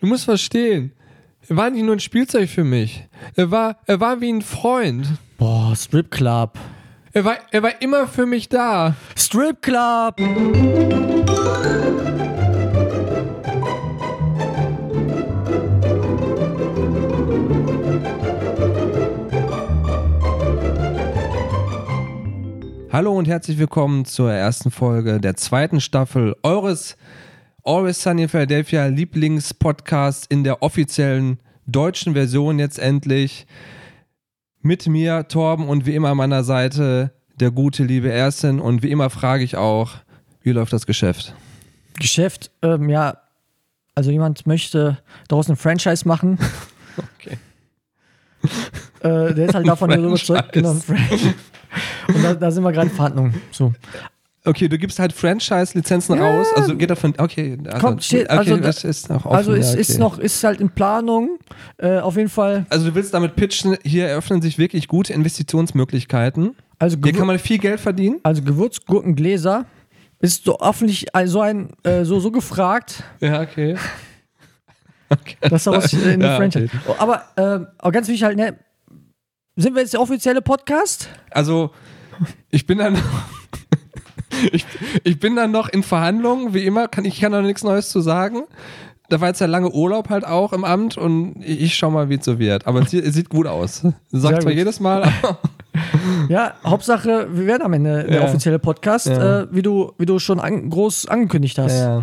[0.00, 0.92] Du musst verstehen.
[1.48, 3.08] Er war nicht nur ein Spielzeug für mich.
[3.34, 5.08] Er war, er war wie ein Freund.
[5.38, 6.56] Boah, Strip Club.
[7.12, 8.94] Er war, er war immer für mich da.
[9.16, 10.20] Strip Club!
[22.92, 26.96] Hallo und herzlich willkommen zur ersten Folge der zweiten Staffel eures
[27.68, 33.46] Always Sunny in Philadelphia Lieblingspodcasts in der offiziellen deutschen Version jetzt endlich.
[34.62, 38.58] Mit mir, Torben, und wie immer an meiner Seite der gute, liebe Ersten.
[38.58, 39.96] Und wie immer frage ich auch,
[40.40, 41.34] wie läuft das Geschäft?
[41.98, 43.18] Geschäft, ähm, ja,
[43.94, 44.96] also jemand möchte
[45.28, 46.38] daraus ein Franchise machen.
[47.14, 47.38] Okay.
[49.00, 50.52] Äh, der ist halt davon überzeugt.
[50.52, 50.70] Genau.
[50.72, 53.40] Und da, da sind wir gerade in Verhandlungen.
[53.52, 53.72] So.
[54.44, 56.22] Okay, du gibst halt Franchise-Lizenzen Ja.
[56.36, 56.46] raus.
[56.54, 57.58] Also geht davon, okay.
[57.66, 59.36] Also, Kommt, steht- okay, also das da- ist noch offen.
[59.36, 59.98] Also ist, ja, ist okay.
[59.98, 61.38] noch, ist halt in Planung.
[61.76, 62.64] Äh, auf jeden Fall.
[62.70, 66.54] Also du willst damit pitchen, hier eröffnen sich wirklich gute Investitionsmöglichkeiten.
[66.78, 68.20] Also, Hier kann man viel Geld verdienen.
[68.22, 69.66] also Gewürzgurkengläser
[70.20, 73.76] ist so öffentlich äh, so ein äh, so, so gefragt, Ja, okay.
[75.40, 76.70] dass daraus äh, eine Ja, Franchise.
[76.86, 78.56] Oh, aber, äh, aber ganz wichtig halt, ne,
[79.56, 81.08] sind wir jetzt der offizielle Podcast?
[81.30, 81.70] Also,
[82.50, 82.96] ich bin dann
[84.52, 84.64] ich,
[85.04, 88.00] ich bin dann noch in Verhandlungen, wie immer, kann, ich kann noch nichts Neues zu
[88.00, 88.42] sagen.
[89.10, 92.10] Da war jetzt der lange Urlaub halt auch im Amt und ich, ich schau mal,
[92.10, 92.66] wie es so wird.
[92.66, 93.82] Aber es, sieht- es sieht gut aus.
[94.10, 95.10] Sagt zwar jedes Mal,
[96.28, 98.24] Ja, Hauptsache, wir werden am Ende der Ja.
[98.24, 99.42] offizielle Podcast, Ja.
[99.42, 101.78] äh, wie, du, wie du schon an, groß angekündigt hast.
[101.78, 102.02] Ja.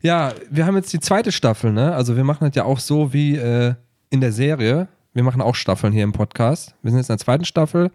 [0.00, 1.94] ja, wir haben jetzt die zweite Staffel, ne?
[1.94, 3.74] Also wir machen das ja auch so wie äh,
[4.10, 4.88] in der Serie.
[5.12, 6.74] Wir machen auch Staffeln hier im Podcast.
[6.82, 7.90] Wir sind jetzt in der zweiten Staffel.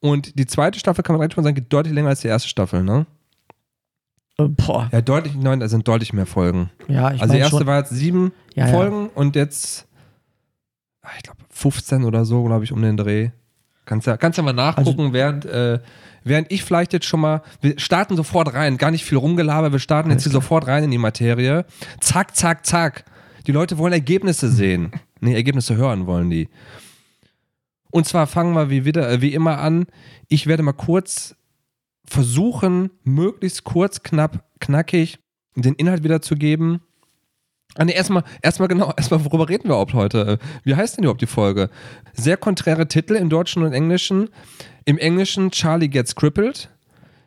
[0.00, 2.48] Und die zweite Staffel, kann man direkt schon sagen, geht deutlich länger als die erste
[2.48, 3.06] Staffel, ne?
[4.38, 6.70] Äh, boah, Ja, deutlich, neun, da sind deutlich mehr Folgen.
[6.88, 7.66] ja, ich also die erste schon.
[7.66, 8.72] war jetzt sieben Ja, ja.
[8.72, 9.86] Folgen und jetzt,
[11.02, 13.30] ah, ich glaube, 15 oder so, glaube ich, um den Dreh.
[13.84, 15.80] Kannst ja, kannst ja mal nachgucken, Also während, äh,
[16.22, 19.78] während ich vielleicht jetzt schon mal, wir starten sofort rein, gar nicht viel rumgelabert, wir
[19.78, 21.64] starten jetzt hier sofort rein in die Materie.
[22.00, 23.04] Zack, zack, zack.
[23.46, 24.92] Die Leute wollen Ergebnisse sehen.
[25.20, 26.48] Nee, Ergebnisse hören wollen die.
[27.90, 29.86] Und zwar fangen wir wie, wieder, äh, wie immer an.
[30.28, 31.36] Ich werde mal kurz
[32.04, 35.18] versuchen, möglichst kurz, knapp, knackig
[35.54, 36.80] den Inhalt wiederzugeben.
[37.74, 40.38] Ah, nee, erstmal, erstmal genau, erstmal, worüber reden wir überhaupt heute?
[40.64, 41.70] Wie heißt denn überhaupt die Folge?
[42.12, 44.30] Sehr konträre Titel im Deutschen und Englischen.
[44.84, 46.70] Im Englischen Charlie Gets Crippled.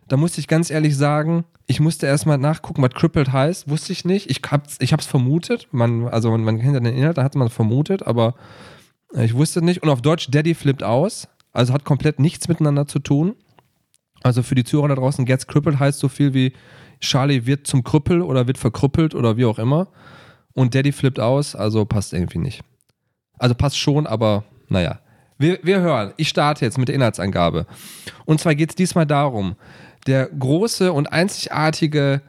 [0.08, 3.70] Da musste ich ganz ehrlich sagen, ich musste erstmal nachgucken, was crippled heißt.
[3.70, 4.30] Wusste ich nicht.
[4.30, 5.70] Ich hab's, ich hab's vermutet.
[5.72, 8.36] Man, also man kennt ja den Inhalt, da hat man vermutet, aber
[9.14, 9.84] ich wusste nicht.
[9.84, 11.28] Und auf Deutsch Daddy flippt aus.
[11.54, 13.36] Also hat komplett nichts miteinander zu tun.
[14.24, 16.54] Also für die Zuhörer da draußen, Gets Crippled heißt so viel wie
[17.00, 19.88] Charlie wird zum Krüppel oder wird verkrüppelt oder wie auch immer.
[20.54, 22.62] Und Daddy flippt aus, also passt irgendwie nicht.
[23.40, 25.00] Also passt schon, aber naja.
[25.38, 26.14] Wir, wir hören.
[26.18, 27.66] Ich starte jetzt mit der Inhaltsangabe.
[28.26, 29.56] Und zwar geht es diesmal darum,
[30.06, 32.22] der große und einzigartige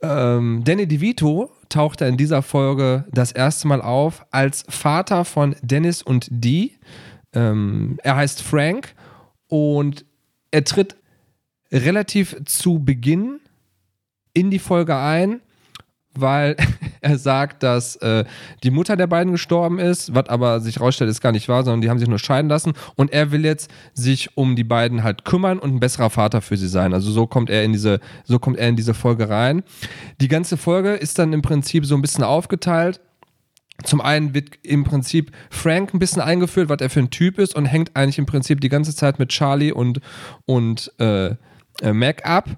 [0.00, 6.02] ähm, Danny DeVito tauchte in dieser Folge das erste Mal auf als Vater von Dennis
[6.02, 6.72] und Dee.
[7.32, 8.94] Ähm, er heißt Frank
[9.48, 10.04] und
[10.50, 10.96] er tritt
[11.72, 13.40] relativ zu Beginn
[14.32, 15.40] in die Folge ein,
[16.20, 16.56] weil
[17.00, 18.24] er sagt, dass äh,
[18.62, 21.80] die Mutter der beiden gestorben ist, was aber sich rausstellt, ist gar nicht wahr, sondern
[21.80, 25.24] die haben sich nur scheiden lassen und er will jetzt sich um die beiden halt
[25.24, 26.94] kümmern und ein besserer Vater für sie sein.
[26.94, 29.62] Also so kommt er in diese, so kommt er in diese Folge rein.
[30.20, 33.00] Die ganze Folge ist dann im Prinzip so ein bisschen aufgeteilt.
[33.84, 37.54] Zum einen wird im Prinzip Frank ein bisschen eingeführt, was er für ein Typ ist
[37.54, 40.00] und hängt eigentlich im Prinzip die ganze Zeit mit Charlie und,
[40.46, 41.34] und äh,
[41.82, 42.48] äh, Mac ab,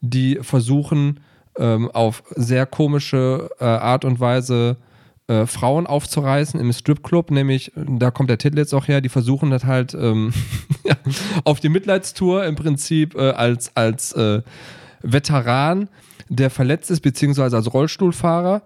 [0.00, 1.20] die versuchen
[1.58, 4.76] ähm, auf sehr komische äh, Art und Weise
[5.28, 9.50] äh, Frauen aufzureißen im Stripclub, nämlich, da kommt der Titel jetzt auch her, die versuchen
[9.50, 10.32] das halt ähm,
[11.44, 14.42] auf die Mitleidstour im Prinzip äh, als, als äh,
[15.02, 15.88] Veteran,
[16.30, 18.62] der verletzt ist, beziehungsweise als Rollstuhlfahrer.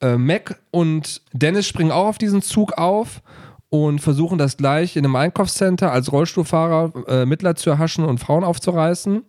[0.00, 3.22] Äh, Mac und Dennis springen auch auf diesen Zug auf
[3.68, 8.44] und versuchen das gleich in einem Einkaufscenter als Rollstuhlfahrer äh, Mitleid zu erhaschen und Frauen
[8.44, 9.22] aufzureißen.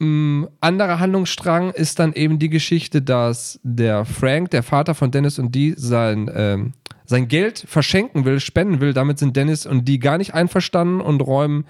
[0.00, 5.38] Mm, anderer Handlungsstrang ist dann eben die Geschichte, dass der Frank, der Vater von Dennis
[5.38, 6.72] und die, sein, ähm,
[7.04, 8.92] sein Geld verschenken will, spenden will.
[8.92, 11.66] Damit sind Dennis und die gar nicht einverstanden und räumen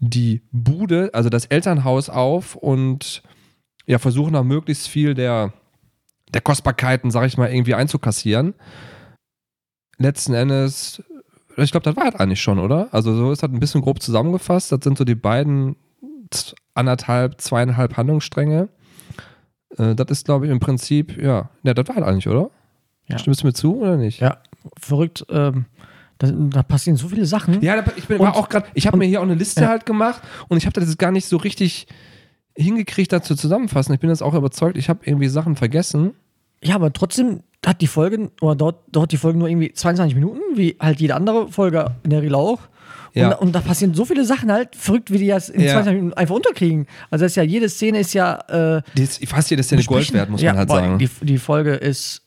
[0.00, 3.22] die Bude, also das Elternhaus auf und
[3.86, 5.52] ja, versuchen auch möglichst viel der,
[6.34, 8.54] der Kostbarkeiten, sag ich mal, irgendwie einzukassieren.
[9.98, 11.02] Letzten Endes,
[11.56, 12.88] ich glaube, das war halt eigentlich schon, oder?
[12.92, 14.72] Also so ist das ein bisschen grob zusammengefasst.
[14.72, 15.76] Das sind so die beiden
[16.74, 18.68] anderthalb, zweieinhalb Handlungsstränge.
[19.76, 22.50] Äh, das ist, glaube ich, im Prinzip, ja, ja, das war halt eigentlich, oder?
[23.08, 23.18] Ja.
[23.18, 24.20] Stimmst du mir zu oder nicht?
[24.20, 24.38] Ja,
[24.78, 25.24] verrückt.
[25.30, 25.66] Ähm,
[26.18, 27.62] da, da passieren so viele Sachen.
[27.62, 29.62] Ja, da, ich bin, war Und- auch gerade, ich habe mir hier auch eine Liste
[29.62, 29.68] ja.
[29.68, 31.86] halt gemacht und ich habe das jetzt gar nicht so richtig
[32.56, 33.94] hingekriegt, dazu zusammenfassen.
[33.94, 36.14] Ich bin jetzt auch überzeugt, ich habe irgendwie Sachen vergessen.
[36.62, 40.40] Ja, aber trotzdem hat die Folge, oder dort, dort die Folge nur irgendwie 22 Minuten,
[40.54, 42.60] wie halt jede andere Folge in der Regel auch.
[43.14, 43.30] Ja.
[43.32, 45.72] Und, und da passieren so viele Sachen halt, verrückt, wie die das in Ja.
[45.72, 46.86] 22 Minuten einfach unterkriegen.
[47.10, 48.38] Also das ist ja, jede Szene ist ja
[48.76, 50.98] äh, Die ist, fast jede Szene Gold wert, muss ja, man halt boah, sagen.
[50.98, 52.22] Die, die Folge ist,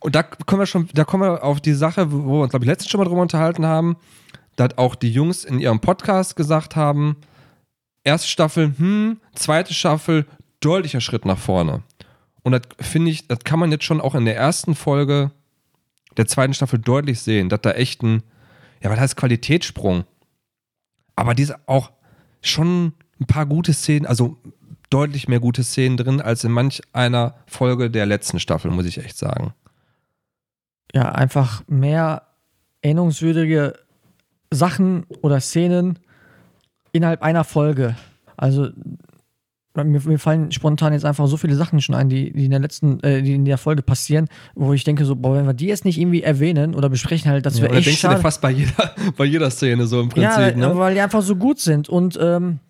[0.00, 2.64] Und da kommen wir schon, da kommen wir auf die Sache, wo wir uns, glaube
[2.64, 3.96] ich, letztens schon mal drüber unterhalten haben,
[4.56, 7.16] dass auch die Jungs in ihrem Podcast gesagt haben,
[8.04, 10.26] erste Staffel, hm, zweite Staffel,
[10.60, 11.82] deutlicher Schritt nach vorne.
[12.44, 15.32] Und das finde ich, das kann man jetzt schon auch in der ersten Folge
[16.16, 18.22] der zweiten Staffel deutlich sehen, dass da echt ein,
[18.82, 20.04] ja, was heißt Qualitätssprung?
[21.16, 21.90] Aber die ist auch
[22.42, 24.36] schon ein paar gute Szenen, also
[24.90, 28.98] deutlich mehr gute Szenen drin als in manch einer Folge der letzten Staffel, muss ich
[28.98, 29.54] echt sagen.
[30.94, 32.22] ja, einfach mehr
[32.82, 33.74] erinnerungswürdige
[34.50, 35.98] Sachen oder Szenen
[36.92, 37.96] innerhalb einer Folge.
[38.36, 38.68] Also
[39.82, 42.60] mir, mir fallen spontan jetzt einfach so viele Sachen schon ein, die, die in der
[42.60, 45.66] letzten, äh, die in der Folge passieren, wo ich denke so, boah, wenn wir die
[45.66, 48.20] jetzt nicht irgendwie erwähnen oder besprechen halt, das Ja, wäre oder echt denkst du schade.
[48.20, 50.78] fast bei jeder, bei jeder Szene so im Prinzip, ja, ne?
[50.78, 52.60] weil die einfach so gut sind und ähm,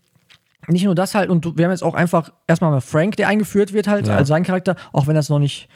[0.66, 3.28] nicht nur das halt, und du- wir haben jetzt auch einfach erstmal mal Frank, der
[3.28, 4.16] eingeführt wird halt Ja.
[4.16, 5.68] als sein Charakter, auch wenn das noch nicht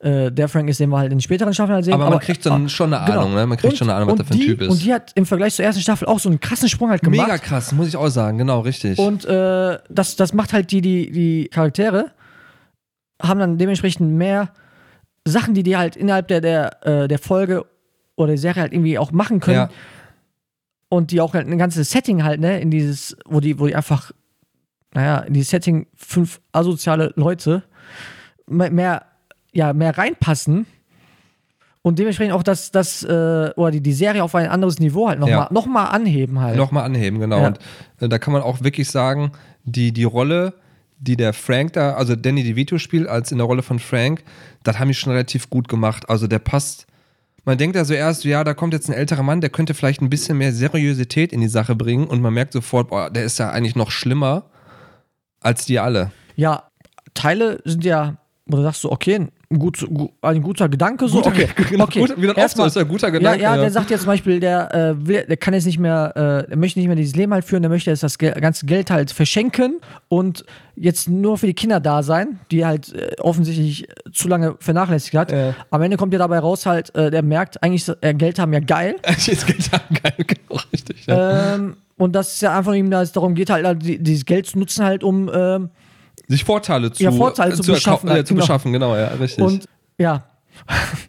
[0.00, 1.94] äh, der Frank ist, den wir halt in späteren Staffeln halt sehen.
[1.94, 3.46] Aber man kriegt dann schon eine Ahnung, ne?
[3.46, 4.68] Man kriegt schon eine Ahnung, was und der für ein die, Typ ist.
[4.68, 7.26] Und die hat im Vergleich zur ersten Staffel auch so einen krassen Sprung halt gemacht.
[7.26, 8.98] Mega krass, muss ich auch sagen, genau, richtig.
[8.98, 12.12] Und äh, das, das macht halt die, die, die Charaktere,
[13.20, 14.52] haben dann dementsprechend mehr
[15.26, 17.66] Sachen, die die halt innerhalb der, der, äh, der Folge
[18.14, 19.56] oder der Serie halt irgendwie auch machen können.
[19.56, 19.70] ja,
[20.88, 23.74] Und die auch halt ein ganzes Setting halt, ne, in dieses, wo die, wo die
[23.74, 24.12] einfach,
[24.94, 27.64] naja, in dieses Setting fünf asoziale Leute
[28.46, 29.07] mehr
[29.52, 30.66] ja, mehr reinpassen.
[31.82, 35.20] Und dementsprechend auch das, das äh, oder die, die Serie auf ein anderes Niveau halt
[35.20, 35.48] nochmal Ja.
[35.50, 36.56] noch mal anheben halt.
[36.56, 37.40] nochmal anheben, genau.
[37.40, 37.46] Ja.
[37.48, 37.58] Und
[38.00, 39.32] äh, da kann man auch wirklich sagen,
[39.64, 40.54] die, die Rolle,
[40.98, 44.22] die der Frank da, also Danny DeVito spielt, als in der Rolle von Frank,
[44.64, 46.10] das haben die schon relativ gut gemacht.
[46.10, 46.86] Also der passt.
[47.44, 50.02] Man denkt da so erst, ja, da kommt jetzt ein älterer Mann, der könnte vielleicht
[50.02, 53.38] ein bisschen mehr Seriosität in die Sache bringen und man merkt sofort, boah, der ist
[53.38, 54.44] ja eigentlich noch schlimmer
[55.40, 56.10] als die alle.
[56.36, 56.64] Ja,
[57.14, 58.16] Teile sind ja,
[58.46, 61.48] wo du sagst so, okay, ein, gut, gu- ein guter Gedanke, so, Guter- okay.
[61.70, 62.00] genau, okay.
[62.00, 63.60] gut- wie das oft so Erstmal- ist, ja, guter Ja, Gedanke, ja, ja.
[63.62, 66.12] der sagt jetzt zum Beispiel, der, äh, will, der kann jetzt nicht mehr,
[66.44, 68.90] äh, der möchte nicht mehr dieses Leben halt führen, der möchte jetzt das ganze Geld
[68.90, 70.44] halt verschenken und
[70.76, 75.32] jetzt nur für die Kinder da sein, die halt äh, offensichtlich zu lange vernachlässigt hat.
[75.32, 75.54] Ja.
[75.70, 78.60] Am Ende kommt ja dabei raus halt, äh, der merkt eigentlich, äh, Geld haben ja
[78.60, 78.96] geil.
[79.18, 81.06] Jetzt geht ja geil, genau, richtig.
[81.06, 81.54] Ja.
[81.54, 84.24] ähm, und das ist ja einfach ihm, dass es darum geht, halt, halt die- dieses
[84.26, 85.70] Geld zu nutzen, halt, um ähm,
[86.28, 88.44] Sich Vorteile zu, Ja, Vorteile zu erkau- beschaffen, äh, zu genau.
[88.44, 89.42] beschaffen, genau, ja, richtig.
[89.44, 89.64] Und
[89.98, 90.24] ja.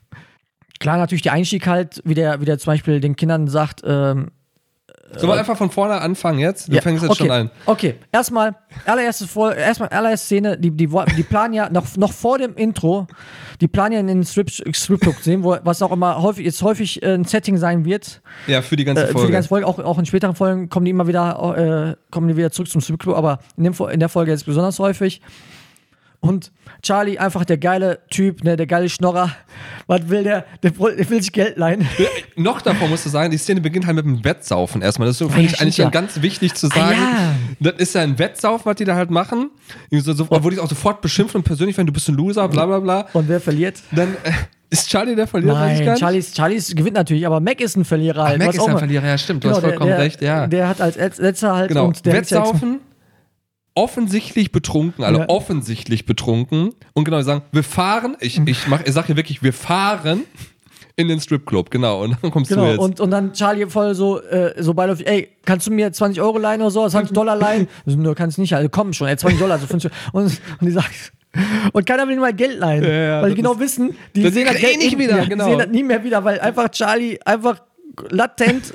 [0.80, 4.31] Klar, natürlich der Einstieg halt, wie der, wie der zum Beispiel den Kindern sagt, ähm,
[5.17, 6.67] Sollen wir einfach von vorne anfangen jetzt?
[6.69, 7.51] Du ja, fängst jetzt okay, schon an.
[7.65, 12.38] Okay, erstmal, allererste, Vol- erstmal allererste Szene, die, die, die planen ja noch, noch vor
[12.38, 13.07] dem Intro,
[13.59, 17.01] die planen ja in den Strip, Stripclub sehen, wo, was auch immer häufig, jetzt häufig
[17.01, 18.21] äh, ein Setting sein wird.
[18.47, 19.19] Ja, für die ganze Äh, Folge.
[19.19, 22.27] für die ganze Folge, auch, auch in späteren Folgen kommen die immer wieder, äh, kommen
[22.27, 25.21] die wieder zurück zum Stripclub, aber in, dem, in der Folge jetzt besonders häufig.
[26.21, 29.31] Und Charlie, einfach der geile Typ, ne, der geile Schnorrer.
[29.87, 30.45] Was will der?
[30.63, 31.87] Der, will- der will sich Geld leihen.
[32.35, 35.07] Noch davor musst du sagen, die Szene beginnt halt mit dem Wettsaufen erstmal.
[35.07, 35.89] Das ist so, finde ja, ich eigentlich ja.
[35.89, 36.97] ganz wichtig zu Ah, sagen.
[37.59, 37.71] ja.
[37.71, 39.49] Das ist ja ein Wettsaufen, was die da halt machen.
[39.92, 42.65] So, so, die es auch sofort beschimpfen und persönlich, wenn du bist ein Loser, bla
[42.65, 43.07] bla bla.
[43.13, 43.75] Und wer verliert?
[43.92, 44.31] Dann äh,
[44.69, 45.73] ist Charlie der Verlierer.
[45.73, 45.97] ich Nein.
[45.97, 48.39] Charlies, Charlies gewinnt natürlich, aber Mac ist ein Verlierer halt.
[48.39, 50.47] Mac ist auch ein Verlierer, ja stimmt, du Genau, hast vollkommen der, der, recht, ja.
[50.47, 52.80] Der hat als Letz- letzter halt Genau, und der Wettsaufen,
[53.80, 55.30] offensichtlich betrunken, alle Ja.
[55.30, 56.74] offensichtlich betrunken.
[56.94, 60.24] Und genau, sagen, wir fahren, ich, ich, mach, ich sag hier wirklich, wir fahren
[60.98, 62.04] in den Stripclub, genau.
[62.04, 62.80] Und dann kommst du Genau, jetzt.
[62.80, 66.38] und, und dann Charlie voll so, äh, so beiläufig, ey, kannst du mir 20 Euro
[66.38, 67.68] leihen oder so, 20 Dollar leihen?
[67.86, 71.14] Nö, kannst nicht, also komm schon, ey, 20 Dollar, so 50 und, und die sagt,
[71.71, 74.28] und keiner will ihm mal Geld leihen, Ja, ja, weil die genau ist- wissen, die
[74.30, 75.45] sehen das kriegt eh Geld nicht wieder, ja, die genau.
[75.45, 77.62] sehen das nie mehr wieder, weil einfach Charlie einfach
[78.09, 78.74] latent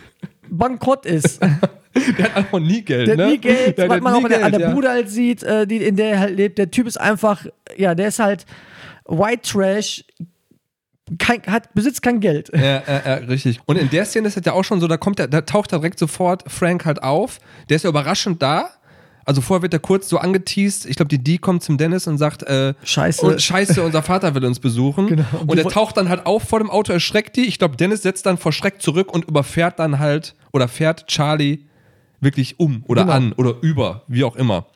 [0.48, 1.40] bankrott ist.
[2.18, 3.24] der hat einfach nie Geld, Der ne?
[3.24, 4.74] hat nie Geld, der was hat man auch der, an Geld, der ja.
[4.74, 6.58] Bude halt sieht, äh, die, in der er halt lebt.
[6.58, 7.46] Der Typ ist einfach,
[7.76, 8.46] ja, der ist halt
[9.06, 10.04] White Trash,
[11.18, 12.50] kein, hat, besitzt kein Geld.
[12.54, 13.60] Ja, ja, ja, richtig.
[13.66, 15.72] Und in der Szene ist es ja auch schon so, da kommt der, da taucht
[15.72, 17.40] direkt sofort Frank halt auf.
[17.68, 18.70] Der ist ja überraschend da.
[19.26, 20.86] Also vorher wird er kurz so angeteased.
[20.86, 23.24] Ich glaube, die Dee kommt zum Dennis und sagt, äh, Scheiße.
[23.24, 25.06] Und scheiße, unser Vater will uns besuchen.
[25.14, 25.24] Genau.
[25.46, 27.46] Und er taucht dann halt auf vor dem Auto, erschreckt die.
[27.46, 31.60] Ich glaube, Dennis setzt dann vor Schreck zurück und überfährt dann halt oder fährt Charlie
[32.24, 33.14] wirklich um oder Genau.
[33.14, 34.66] an oder über, wie auch immer.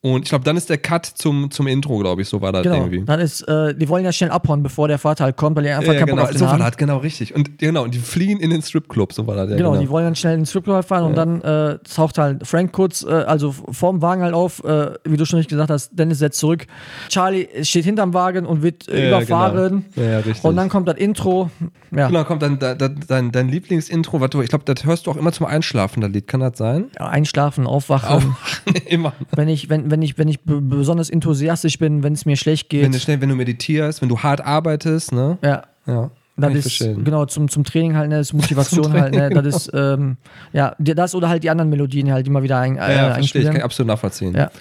[0.00, 2.62] Und ich glaube, dann ist der Cut zum, zum Intro, glaube ich, so war das
[2.62, 2.76] Genau.
[2.76, 3.04] irgendwie.
[3.04, 5.70] Dann ist, äh, die wollen ja schnell abhauen, bevor der Vater halt kommt, weil die
[5.70, 6.60] einfach Ja, keinen Bock genau, auf den so haben.
[6.60, 7.34] das, genau, richtig.
[7.34, 9.50] Und genau, und die fliehen in den Stripclub, so war das.
[9.50, 12.46] Ja, Genau, die wollen dann schnell in den Stripclub fahren und dann äh, taucht halt
[12.46, 15.90] Frank kurz, äh, also vorm Wagen halt auf, äh, wie du schon nicht gesagt hast,
[15.98, 16.66] Dennis setzt zurück.
[17.08, 19.84] Charlie steht hinterm Wagen und wird Ja, überfahren.
[19.96, 20.08] genau.
[20.08, 20.44] Ja, richtig.
[20.44, 21.50] Und dann kommt das Intro.
[21.90, 25.06] Ja, Genau, kommt dann da, da, dein, dein Lieblingsintro, was du, ich glaube, das hörst
[25.06, 26.28] du auch immer zum Einschlafen, das Lied.
[26.28, 26.90] Kann das sein?
[26.98, 28.36] einschlafen, aufwachen.
[28.86, 29.12] immer.
[29.34, 32.82] Wenn ich, wenn, wenn ich, wenn ich besonders enthusiastisch bin, wenn es mir schlecht geht.
[32.84, 35.38] Wenn du schnell, wenn du meditierst, wenn du hart arbeitest, ne?
[35.42, 35.62] ja.
[35.86, 36.10] Ja.
[36.40, 37.02] Das ist verstehen.
[37.02, 40.18] genau zum, zum Training halt, ne, das ist Motivation halt, ne, das ist ähm,
[40.52, 43.42] ja die- das oder halt die anderen Melodien halt immer wieder ein, äh, Ja, verstehe
[43.42, 44.36] ich, kann absolut nachvollziehen.
[44.36, 44.52] Ja.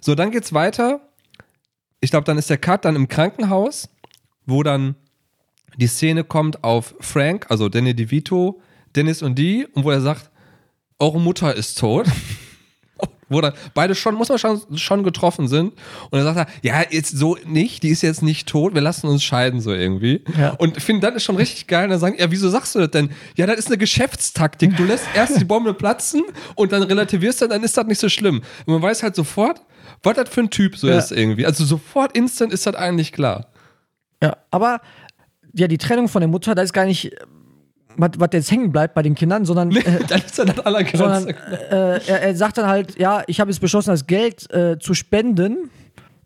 [0.00, 1.00] So, dann geht's weiter.
[2.00, 3.88] Ich glaube, dann ist der Cut dann im Krankenhaus,
[4.44, 4.94] wo dann
[5.78, 8.60] die Szene kommt auf Frank, also Danny DeVito,
[8.94, 10.30] Dennis und die, und wo er sagt,
[11.00, 12.06] eure Mutter ist tot.
[13.28, 15.72] wo dann beide schon, muss man schon, schon getroffen sind.
[16.10, 19.08] Und dann sagt er, ja, jetzt so nicht, die ist jetzt nicht tot, wir lassen
[19.08, 20.22] uns scheiden, so irgendwie.
[20.38, 20.50] Ja.
[20.58, 21.84] Und finde, das ist schon richtig geil.
[21.84, 23.10] Und dann sagen, ja, wieso sagst du das denn?
[23.36, 24.76] Ja, das ist eine Geschäftstaktik.
[24.76, 26.22] Du lässt erst die Bombe platzen
[26.54, 28.42] und dann relativierst du, dann ist das nicht so schlimm.
[28.64, 29.60] Und man weiß halt sofort,
[30.02, 30.98] was das für ein Typ so Ja.
[30.98, 31.46] ist irgendwie.
[31.46, 33.46] Also sofort instant ist das eigentlich klar.
[34.22, 34.80] Ja, aber
[35.52, 37.10] ja, die Trennung von der Mutter, da ist gar nicht,
[37.96, 42.00] was jetzt hängen bleibt bei den Kindern, sondern, äh, dann ist das das sondern äh,
[42.06, 45.70] er, er sagt dann halt, ja, ich habe jetzt beschlossen, das Geld äh, zu spenden,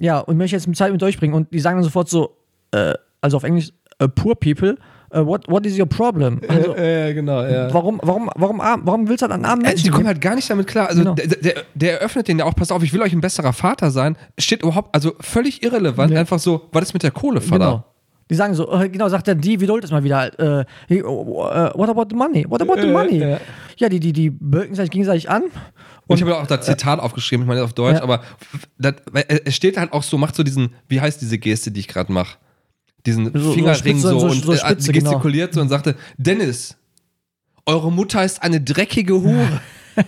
[0.00, 1.34] ja, und möchte jetzt Zeit mit euch bringen.
[1.34, 2.36] Und die sagen dann sofort so,
[2.72, 4.76] äh, also auf Englisch, äh, poor people,
[5.10, 6.40] äh, what, what is your problem?
[6.48, 7.72] Also, ja, genau, ja.
[7.72, 10.20] warum, warum, warum, arm, warum willst du das an armen Äh, Menschen die kommen halt
[10.20, 10.88] gar nicht damit klar.
[10.88, 11.14] Also Genau.
[11.14, 13.90] der, der, der eröffnet den ja auch, pass auf, ich will euch ein besserer Vater
[13.90, 14.16] sein.
[14.38, 16.12] Steht überhaupt, also völlig irrelevant.
[16.12, 16.20] Ja.
[16.20, 17.58] Einfach so, was ist mit der Kohle, Vater?
[17.58, 17.84] Genau.
[18.30, 20.60] Die sagen so, äh, genau, sagt der, die wiederholt das mal wieder.
[20.60, 22.46] Äh, hey, oh, äh, what about the money?
[22.48, 23.18] What about the Äh, money?
[23.18, 23.40] ja.
[23.76, 25.42] Ja, die, die, die bölken sich gegenseitig an.
[26.06, 28.02] Und ich habe auch das Zitat aufgeschrieben, ich meine auf Deutsch, Ja.
[28.02, 28.22] aber
[28.78, 28.94] das,
[29.44, 32.12] es steht halt auch so, macht so diesen, wie heißt diese Geste, die ich gerade
[32.12, 32.36] mache?
[33.06, 35.10] Diesen So- so Fingerring so, so- und so äh, Spitze, genau.
[35.10, 36.76] gestikuliert so und sagte, Dennis,
[37.66, 39.60] eure Mutter ist eine dreckige Hure.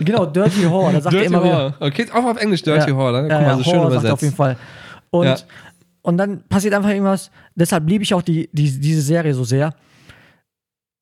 [0.00, 0.92] Genau, Dirty Whore.
[0.94, 1.74] Da sagt er immer wieder.
[1.78, 1.86] Whore.
[1.88, 2.96] Okay, auch auf Englisch Dirty Ja.
[2.96, 3.28] Whore, ne?
[3.28, 4.12] Ja, Guck mal, ja, so schön er übersetzt.
[4.12, 4.56] auf jeden Fall.
[5.10, 5.36] Und, Ja.
[6.04, 7.30] Und dann passiert einfach irgendwas.
[7.54, 9.74] Deshalb liebe ich auch die, die, diese Serie so sehr.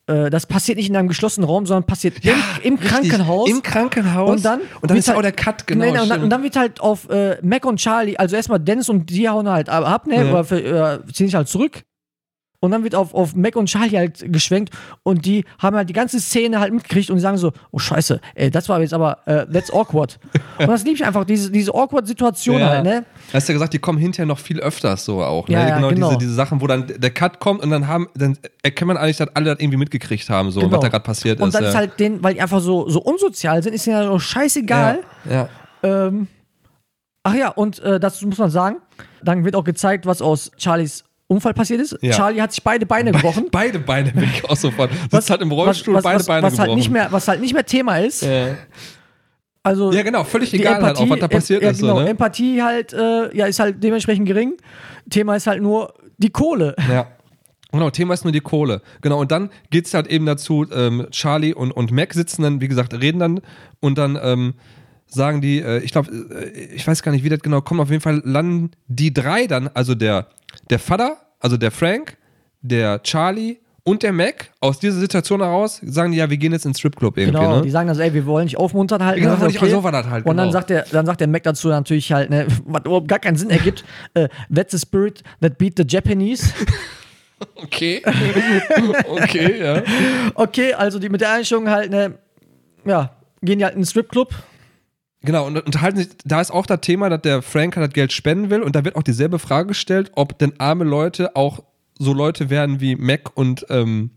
[0.06, 2.32] Äh, Das passiert nicht in einem geschlossenen Raum, sondern passiert im,
[2.62, 2.90] im richtig.
[2.90, 3.50] Krankenhaus.
[3.50, 4.30] Im Krankenhaus.
[4.30, 5.84] Und dann und dann ist ja halt- auch der Cut, genau.
[5.84, 8.88] Nee, und, dann, und dann wird halt auf äh, Mac und Charlie, also erstmal Dennis
[8.88, 10.30] und die hauen halt ab, ne, Ja.
[10.30, 10.60] oder für,
[11.04, 11.82] äh, ziehen sich halt zurück.
[12.64, 15.92] Und dann wird auf, auf Mac und Charlie halt geschwenkt und die haben halt die
[15.92, 19.18] ganze Szene halt mitgekriegt und die sagen so, oh scheiße, ey, das war jetzt aber,
[19.26, 20.20] äh, that's awkward.
[20.60, 22.68] und das liebe ich einfach, diese, diese awkward Situation Ja.
[22.68, 23.04] halt, ne?
[23.32, 25.48] Hast du ja gesagt, die kommen hinterher noch viel öfters so auch.
[25.48, 25.54] Ne?
[25.54, 26.08] Ja, ja, genau, genau.
[26.10, 29.16] Diese, diese Sachen, wo dann der Cut kommt und dann haben, dann erkennt man eigentlich,
[29.16, 30.72] dass alle das irgendwie mitgekriegt haben, so, Genau.
[30.74, 31.54] was da gerade passiert Und ist.
[31.54, 31.68] dann ja.
[31.70, 35.00] ist halt denen, weil die einfach so, so unsozial sind, ist ja so scheißegal.
[35.28, 35.48] Ja.
[35.82, 36.06] ja.
[36.06, 36.28] Ähm,
[37.24, 38.76] ach ja, und äh, dazu muss man sagen,
[39.24, 41.02] dann wird auch gezeigt, was aus Charlies
[41.32, 41.96] Unfall passiert ist.
[42.00, 42.12] Ja.
[42.12, 43.46] Charlie hat sich beide Beine gebrochen.
[43.50, 44.90] Beide Beine bin ich auch sofort.
[45.10, 46.68] Sitzt halt im Rollstuhl, was, beide was, Beine was gebrochen.
[46.68, 48.22] halt nicht mehr, was halt nicht mehr Thema ist.
[48.22, 48.56] ja.
[49.64, 51.80] Also ja, genau, völlig egal halt auch, was da passiert ja, ist.
[51.80, 52.10] Genau, So, ne?
[52.10, 54.54] Empathie halt, äh, ja, ist halt dementsprechend gering.
[55.08, 56.74] Thema ist halt nur die Kohle.
[56.90, 57.06] Ja.
[57.70, 58.82] Genau, Thema ist nur die Kohle.
[59.00, 62.60] Genau, und dann geht es halt eben dazu, ähm, Charlie und, und Mac sitzen dann,
[62.60, 63.40] wie gesagt, reden dann
[63.80, 64.54] und dann ähm,
[65.12, 67.90] sagen die, äh, ich glaube, äh, ich weiß gar nicht, wie das genau kommt, auf
[67.90, 70.26] jeden Fall landen die drei dann, also der,
[70.70, 72.16] der Vater, also der Frank,
[72.62, 76.64] der Charlie und der Mac, aus dieser Situation heraus, sagen die, ja, wir gehen jetzt
[76.66, 77.62] ins Stripclub irgendwie, Genau, ne?
[77.62, 79.18] die sagen also, ey, wir wollen dich aufmuntern halt.
[79.18, 79.48] Genau, ne?
[79.48, 80.52] ich- so war das halt, Und dann genau.
[80.52, 83.50] sagt der, dann sagt der Mac dazu natürlich halt, ne, was überhaupt gar keinen Sinn
[83.50, 86.52] ergibt, äh, that's the spirit that beat the Japanese.
[87.56, 88.00] Okay.
[89.08, 89.82] okay, ja.
[90.36, 92.14] Okay, also die mit der Einstellung halt, ne,
[92.84, 93.10] ja,
[93.42, 94.32] gehen die halt in den Stripclub.
[95.24, 98.12] Genau, und unterhalten sich, da ist auch das Thema, dass der Frank halt das Geld
[98.12, 101.62] spenden will und da wird auch dieselbe Frage gestellt, ob denn arme Leute auch
[101.98, 104.10] so Leute werden wie Mac und, ähm,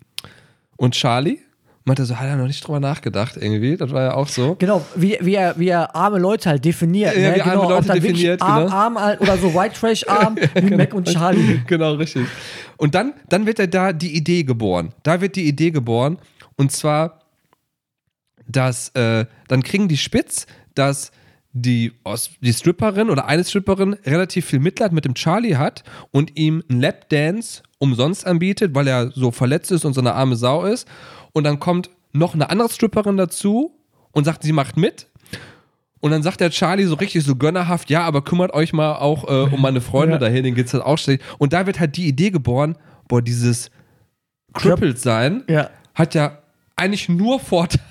[0.78, 1.40] und Charlie.
[1.88, 4.56] Meinte so, hat er noch nicht drüber nachgedacht irgendwie, das war ja auch so.
[4.56, 7.16] Genau, wie, wie, er, wie er arme Leute halt definiert.
[7.16, 7.36] Ja, ne?
[7.36, 8.76] wie arme genau, Leute dann wirklich definiert, arm, genau.
[8.76, 11.62] arm halt oder so White Trash arm wie Mac und Charlie.
[11.68, 12.26] genau, richtig.
[12.78, 14.94] Und dann, dann wird er da die Idee geboren.
[15.04, 16.18] Da wird die Idee geboren
[16.56, 17.20] und zwar,
[18.48, 21.12] dass, äh, dann kriegen die spitz, dass
[21.54, 21.94] die,
[22.42, 26.82] die Stripperin oder eine Stripperin relativ viel Mitleid mit dem Charlie hat und ihm einen
[26.82, 30.88] Lapdance umsonst anbietet, weil er so verletzt ist und so eine arme Sau ist.
[31.32, 33.72] Und dann kommt noch eine andere Stripperin dazu
[34.12, 35.08] und sagt, sie macht mit.
[36.02, 39.24] Und dann sagt der Charlie so richtig so gönnerhaft, ja, aber kümmert euch mal auch
[39.28, 40.20] äh, um meine Freunde Ja.
[40.20, 41.22] dahin, denen geht's halt auch schlecht.
[41.40, 42.78] Und da wird halt die Idee geboren,
[43.08, 43.72] boah, dieses
[44.54, 45.70] Crippled sein Ja.
[45.94, 46.40] hat ja
[46.76, 47.82] eigentlich nur Vorteile.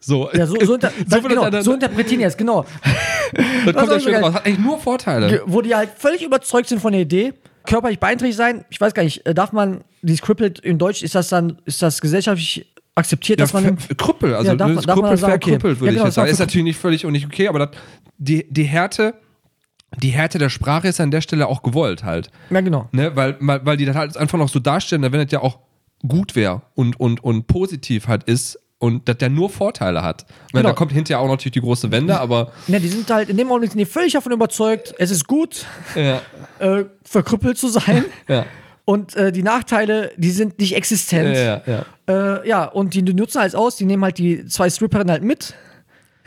[0.00, 2.64] So, Ja, so, so, inter So genau, so interpretieren die es, genau.
[3.66, 4.34] das kommt ja schön raus.
[4.34, 5.42] Hat eigentlich nur Vorteile.
[5.46, 7.34] Wo die halt völlig überzeugt sind von der Idee,
[7.66, 8.64] körperlich beeinträchtigt sein.
[8.70, 11.82] Ich weiß gar nicht, äh, darf man dieses Crippled in Deutsch, ist das dann, ist
[11.82, 13.76] das gesellschaftlich akzeptiert, Ja, dass man.
[13.98, 15.50] Krüppel, also Ja, darf man- das darf Krüppel sagen, okay.
[15.50, 16.30] verkrüppelt, würde Ja, genau, ich jetzt sagen.
[16.30, 17.68] Ist natürlich nicht völlig und nicht okay, aber das,
[18.16, 19.14] die, die Härte,
[20.02, 22.30] die Härte der Sprache ist an der Stelle auch gewollt halt.
[22.48, 22.88] Ja, genau.
[22.92, 23.14] Ne?
[23.14, 25.58] Weil, weil, weil die das halt einfach noch so darstellen, wenn das ja auch
[26.06, 30.24] gut wäre und, und, und positiv halt ist und dass der nur Vorteile hat.
[30.52, 30.70] Weil Genau.
[30.70, 33.48] Da kommt hinterher auch natürlich die große Wende, aber Ja, die sind halt in dem
[33.48, 36.20] Augenblick sind die völlig davon überzeugt, es ist gut, ja,
[36.58, 38.06] äh, verkrüppelt zu sein.
[38.28, 38.46] ja,
[38.86, 41.36] Und äh, die Nachteile, die sind nicht existent.
[41.36, 41.84] ja, ja.
[42.40, 45.22] Äh, ja, und die, die nutzen halt aus, die nehmen halt die zwei Stripperinnen halt
[45.22, 45.54] mit.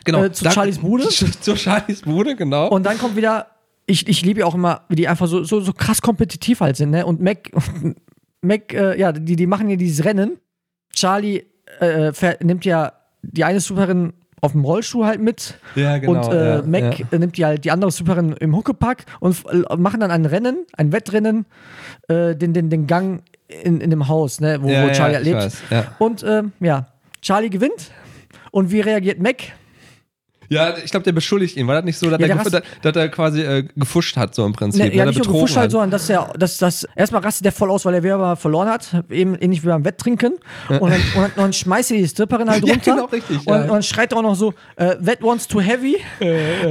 [0.06, 0.24] Genau.
[0.24, 1.10] Äh, zu Charlies Bude?
[1.10, 2.68] Zu Charlies Bude, genau.
[2.70, 3.48] Und dann kommt wieder,
[3.88, 6.78] ich, ich liebe ja auch immer, wie die einfach so, so, so krass kompetitiv halt
[6.78, 7.04] sind, ne?
[7.06, 7.50] Und Mac,
[8.42, 10.38] Mac, äh, ja, die, die machen ja dieses Rennen.
[10.94, 11.46] Charlie
[11.80, 15.58] äh, ver- nimmt ja die eine Superin auf dem Rollstuhl halt mit.
[15.76, 17.06] Ja, genau, Und äh, ja, Mac ja.
[17.12, 20.66] äh, nimmt die halt die andere Superin im Huckepack und äh, machen dann ein Rennen,
[20.76, 21.46] ein Wettrennen,
[22.10, 25.38] äh, den, den, den Gang in, in dem Haus, ne, wo, wo Charlie ich lebt.
[25.38, 25.62] weiß.
[26.00, 26.88] Und ähm, ja,
[27.22, 27.92] Charlie gewinnt.
[28.52, 29.38] Und wie reagiert Mac?
[30.50, 31.68] Ja, ich glaube, der beschuldigt ihn.
[31.68, 34.54] War das nicht so, dass, Ja, er, dass, er quasi äh, gefuscht hat, so im
[34.54, 34.82] Prinzip?
[34.84, 35.72] Ne, dass ja, nicht nur gefuscht halt, hat.
[35.72, 39.04] sondern dass er, dass das, erstmal rastet der voll aus, weil er wieder verloren hat,
[39.10, 40.34] eben ähnlich wie beim Wetttrinken.
[40.70, 42.92] Und dann, und dann, schmeißt er die Stripperin halt Ja, runter.
[42.96, 43.62] genau, richtig, Und, ja.
[43.64, 45.98] und dann schreit er auch noch so, äh, that one's too heavy,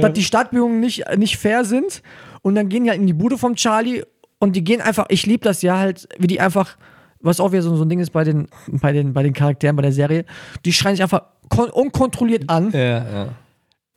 [0.01, 2.01] dass die Startbewegungen nicht, nicht fair sind.
[2.41, 4.03] Und dann gehen die halt in die Bude vom Charlie
[4.39, 6.77] und die gehen einfach, ich liebe das ja halt, wie die einfach,
[7.21, 9.75] was auch wieder so, so ein Ding ist bei den, bei, den, bei den Charakteren,
[9.77, 10.25] bei der Serie,
[10.65, 13.27] die schreien sich einfach kon unkontrolliert an, Ja, ja.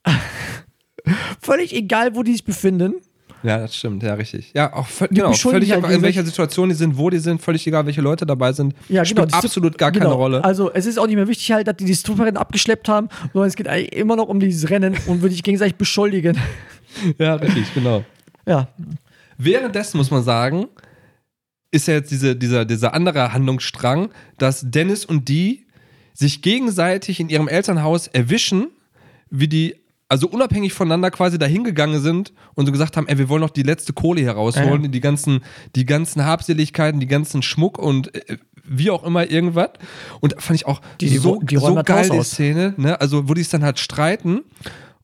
[1.40, 2.94] völlig egal, wo die sich befinden.
[3.42, 4.50] Ja, das stimmt, ja, richtig.
[4.54, 7.86] Ja, auch genau, völlig egal, in welcher Situation die sind, wo die sind, völlig egal,
[7.86, 8.74] welche Leute dabei sind.
[8.88, 9.22] Ja, genau.
[9.22, 10.06] Spielt absolut gar genau.
[10.06, 10.44] keine Rolle.
[10.44, 13.48] Also es ist auch nicht mehr wichtig halt, dass die die Stripperin abgeschleppt haben, sondern
[13.48, 16.38] es geht eigentlich immer noch um dieses Rennen und würde ich gegenseitig beschuldigen.
[17.18, 18.06] Ja, richtig, genau.
[18.46, 18.68] Ja,
[19.38, 20.66] Währenddessen muss man sagen,
[21.70, 25.66] ist ja jetzt diese, dieser, dieser andere Handlungsstrang, dass Dennis und die
[26.14, 28.68] sich gegenseitig in ihrem Elternhaus erwischen,
[29.28, 29.76] wie die
[30.08, 33.50] also unabhängig voneinander quasi dahin gegangen sind und so gesagt haben, ey, wir wollen noch
[33.50, 34.88] die letzte Kohle hier rausholen, Ja.
[34.88, 35.40] die ganzen,
[35.74, 39.70] die ganzen Habseligkeiten, die ganzen Schmuck und äh, wie auch immer irgendwas.
[40.20, 42.22] Und da fand ich auch Die- die- so, die so geil die.
[42.22, 43.00] Szene, ne?
[43.00, 44.40] Also wo die es dann halt streiten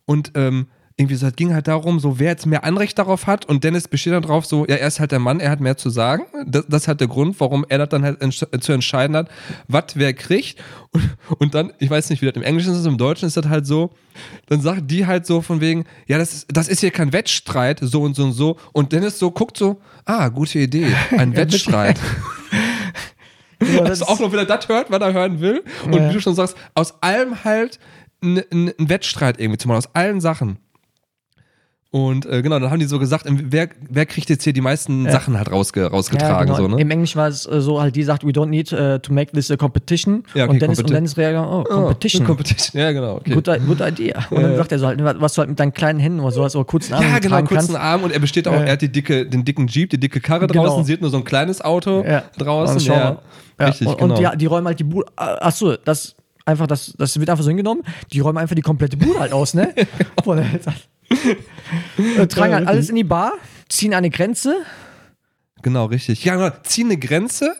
[0.04, 3.46] und ähm, irgendwie so, es ging halt darum, so wer jetzt mehr Anrecht darauf hat
[3.46, 5.76] und Dennis besteht dann drauf, so, ja, er ist halt der Mann, er hat mehr
[5.76, 6.24] zu sagen.
[6.46, 9.28] Das, das ist halt der Grund, warum er das dann halt entsch zu entscheiden hat,
[9.68, 10.62] was wer kriegt.
[10.90, 13.46] Und, und dann, ich weiß nicht, wie das im Englischen ist, im Deutschen ist das
[13.48, 13.90] halt so,
[14.46, 17.78] dann sagt die halt so von wegen, ja, das ist, das ist hier kein Wettstreit,
[17.82, 18.56] so und so und so.
[18.72, 21.98] Und Dennis so guckt so, ah, gute Idee, ein Wettstreit.
[23.58, 25.62] Das Also auch noch, wenn er das hört, was er hören will.
[25.84, 26.08] Und Ja.
[26.10, 27.78] wie du schon sagst, aus allem halt
[28.22, 30.58] ein ein Wettstreit irgendwie zu machen, aus allen Sachen.
[31.94, 35.10] Und äh, genau, dann haben die so gesagt, wer, wer kriegt jetzt hier die meisten
[35.10, 36.56] Sachen halt rausge, rausgetragen, ja, genau.
[36.56, 36.80] so, ne?
[36.80, 39.30] Im Englischen war es äh, so halt, die sagt, we don't need uh, to make
[39.32, 40.24] this a competition.
[40.32, 42.22] Ja, okay, und Dennis, und competi- Dennis reagiert, oh, competition.
[42.24, 43.16] Oh, Competition, ja, genau.
[43.16, 43.34] Okay.
[43.34, 44.24] Good, good idea.
[44.30, 46.56] Und dann sagt er so halt, was du halt mit deinen kleinen Händen oder sowas
[46.56, 47.76] oder kurzen Armen ja, genau, kurzen kannst.
[47.76, 48.64] Arm und er besteht auch, Äh.
[48.64, 50.64] er hat die dicke, den dicken Jeep, die dicke Karre Genau.
[50.64, 52.22] draußen, sieht nur so ein kleines Auto Ja.
[52.38, 52.76] draußen.
[52.76, 53.18] Und schau Ja.
[53.60, 54.14] Ja, Richtig, und, genau.
[54.16, 55.06] und die, die räumen halt die Bude.
[55.14, 56.14] Achso, das
[56.46, 57.82] einfach, das, das wird einfach so hingenommen.
[58.14, 59.74] Die räumen einfach die komplette Bude halt aus, ne?
[62.18, 63.32] Äh, tragen halt alles in die Bar,
[63.68, 64.56] ziehen eine Grenze.
[65.62, 66.24] Genau, richtig.
[66.24, 66.50] Ja, genau.
[66.64, 67.54] Ziehen eine Grenze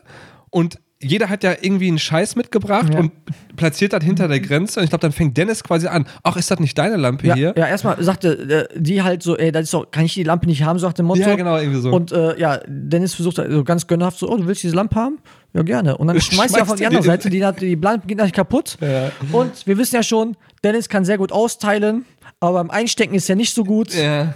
[0.51, 3.01] und jeder hat ja irgendwie einen Scheiß mitgebracht Ja.
[3.01, 3.11] und
[3.57, 4.79] platziert das hinter der Grenze.
[4.79, 6.07] Und ich glaube, dann fängt Dennis quasi an.
[6.23, 7.55] Ach, ist das nicht deine Lampe Ja, hier?
[7.57, 10.47] ja erstmal sagte äh, die halt so, ey, das ist doch, kann ich die Lampe
[10.47, 11.21] nicht haben, so nach dem Motto.
[11.21, 11.91] Ja, genau, irgendwie so.
[11.91, 15.19] Und äh, ja, Dennis versucht so ganz gönnerhaft so, oh, du willst diese Lampe haben?
[15.55, 15.97] Ja, gerne.
[15.97, 18.79] Und dann schmeißt er auf die er andere Seite, die, die Lampe geht gleich kaputt.
[18.81, 19.11] Ja.
[19.33, 22.05] Und wir wissen ja schon, Dennis kann sehr gut austeilen,
[22.43, 23.95] aber beim Einstecken ist er nicht so gut.
[23.95, 24.35] ja,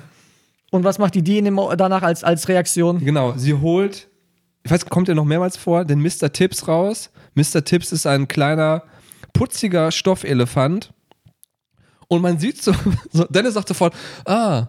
[0.70, 3.04] Und was macht die die in dem, danach als, als Reaktion?
[3.04, 3.34] genau.
[3.36, 4.08] Sie holt,
[4.64, 6.32] ich weiß, kommt ja noch mehrmals vor, den Mr.
[6.32, 7.10] Tips raus.
[7.34, 7.64] Mr.
[7.64, 8.82] Tips ist ein kleiner,
[9.32, 10.92] putziger Stoffelefant.
[12.08, 12.72] Und man sieht so,
[13.12, 14.68] so Dennis sagt sofort, ah,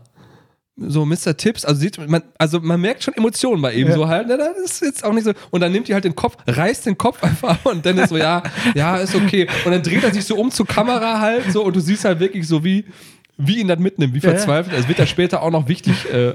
[0.79, 1.35] so Mr.
[1.35, 3.93] Tips, also sieht man, also man merkt schon Emotionen bei ihm Ja.
[3.95, 5.31] so halt, ne, das ist jetzt auch nicht so.
[5.49, 8.17] Und dann nimmt die halt den Kopf, reißt den Kopf einfach ab und Dennis so,
[8.17, 8.43] ja,
[8.75, 9.47] ja, ist okay.
[9.65, 12.19] Und dann dreht er sich so um zur Kamera halt so und du siehst halt
[12.19, 12.85] wirklich so, wie,
[13.37, 14.75] wie ihn das mitnimmt, wie Ja, verzweifelt.
[14.77, 16.33] Es wird ja später auch noch wichtig, äh,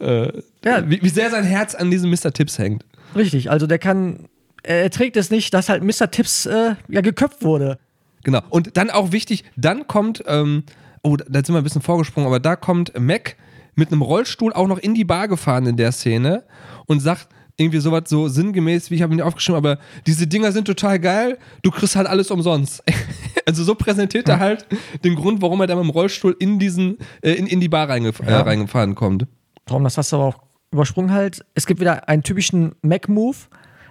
[0.00, 0.32] äh,
[0.64, 0.88] Ja.
[0.88, 2.32] wie, wie sehr sein Herz an diesem Mr.
[2.32, 2.84] Tips hängt.
[3.16, 4.26] Richtig, also der kann,
[4.62, 6.10] er trägt es nicht, dass halt Mr.
[6.10, 7.78] Tips äh, ja geköpft wurde.
[8.24, 8.42] Genau.
[8.50, 10.64] Und dann auch wichtig, dann kommt, ähm,
[11.02, 13.36] oh, da sind wir ein bisschen vorgesprungen, aber da kommt Mac
[13.74, 16.42] mit einem Rollstuhl auch noch in die Bar gefahren in der Szene
[16.86, 20.66] und sagt irgendwie sowas so sinngemäß, wie ich habe nicht aufgeschrieben, aber diese Dinger sind
[20.66, 22.82] total geil, du kriegst halt alles umsonst.
[23.48, 24.66] Also so präsentiert er halt
[25.04, 27.88] den Grund, warum er da mit dem Rollstuhl in diesen, äh, in, in die Bar
[27.88, 28.42] reingef äh, Ja.
[28.42, 29.26] reingefahren kommt.
[29.66, 30.38] Warum, das hast du aber auch
[30.70, 31.42] übersprungen halt.
[31.54, 33.38] Es gibt wieder einen typischen Mac-Move.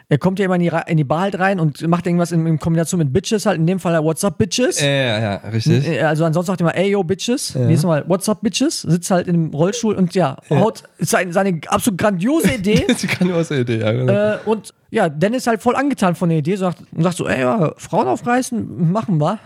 [0.10, 2.48] Er kommt ja immer in die, in die Bar halt rein und macht irgendwas in,
[2.48, 3.58] in Kombination mit Bitches halt.
[3.58, 4.80] In dem Fall halt, What's up, Bitches?
[4.80, 5.86] Ja, ja, ja, richtig.
[5.86, 7.56] Äh, Also ansonsten sagt er immer, ey, yo, Bitches.
[7.56, 8.84] Nächstes Mal, What's up, Bitches?
[8.84, 12.86] Sitzt halt in dem Rollstuhl und ja, haut seine, seine absolut grandiose Idee.
[12.88, 14.14] Ist die grandiose Idee, ja, genau.
[14.14, 17.42] äh, und ja, Dennis halt voll angetan von der Idee sagt, und sagt so, ey,
[17.42, 19.40] ja, Frauen aufreißen, machen wir.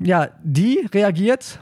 [0.00, 1.60] Ja, die reagiert.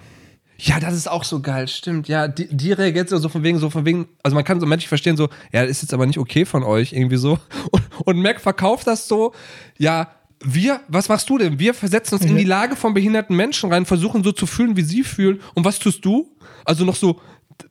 [0.58, 2.08] Ja, das ist auch so geil, stimmt.
[2.08, 4.88] Ja, die, die reagiert so von wegen, so von wegen, also man kann so menschlich
[4.88, 7.38] verstehen, so, ja, das ist jetzt aber nicht okay von euch, irgendwie so.
[7.70, 9.32] Und, und Mac verkauft das so,
[9.78, 10.08] ja,
[10.40, 11.58] wir, was machst du denn?
[11.58, 14.82] Wir versetzen uns in die Lage von behinderten Menschen rein, versuchen so zu fühlen, wie
[14.82, 15.40] sie fühlen.
[15.54, 16.36] Und was tust du?
[16.64, 17.20] Also noch so,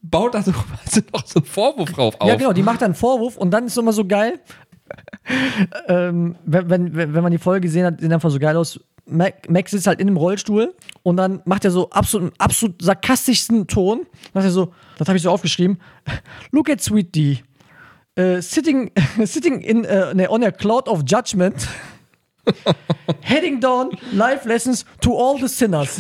[0.02, 2.28] baut da so quasi noch so einen Vorwurf drauf auf.
[2.28, 4.40] Ja, genau, die macht dann einen Vorwurf und dann ist es immer so geil.
[5.88, 8.80] ähm, wenn, wenn, wenn wenn man die Folge gesehen hat, sieht einfach so geil aus.
[9.06, 12.82] Mac, Max sitzt halt in dem Rollstuhl und dann macht er so absolut, einen absolut
[12.82, 14.06] sarkastischsten Ton.
[14.34, 15.80] Macht er so, das habe ich so aufgeschrieben.
[16.52, 17.44] Look at Sweet D.
[18.16, 18.92] Äh, sitting,
[19.26, 21.68] sitting in, äh, ne, on a cloud of judgment.
[23.22, 26.00] Heading down life lessons to all the sinners.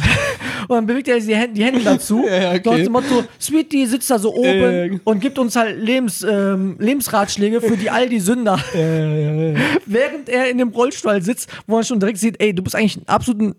[0.67, 2.25] Und dann bewegt er die Hände, die Hände dazu.
[2.33, 2.61] Ja, okay.
[2.65, 4.99] Nach dem Motto, Sweetie sitzt da so oben ja.
[5.03, 8.57] und gibt uns halt Lebens, ähm, Lebensratschläge für die all die Sünder.
[9.85, 12.97] Während er in dem Rollstuhl sitzt, wo man schon direkt sieht, ey, du bist eigentlich
[12.97, 13.55] ein absolut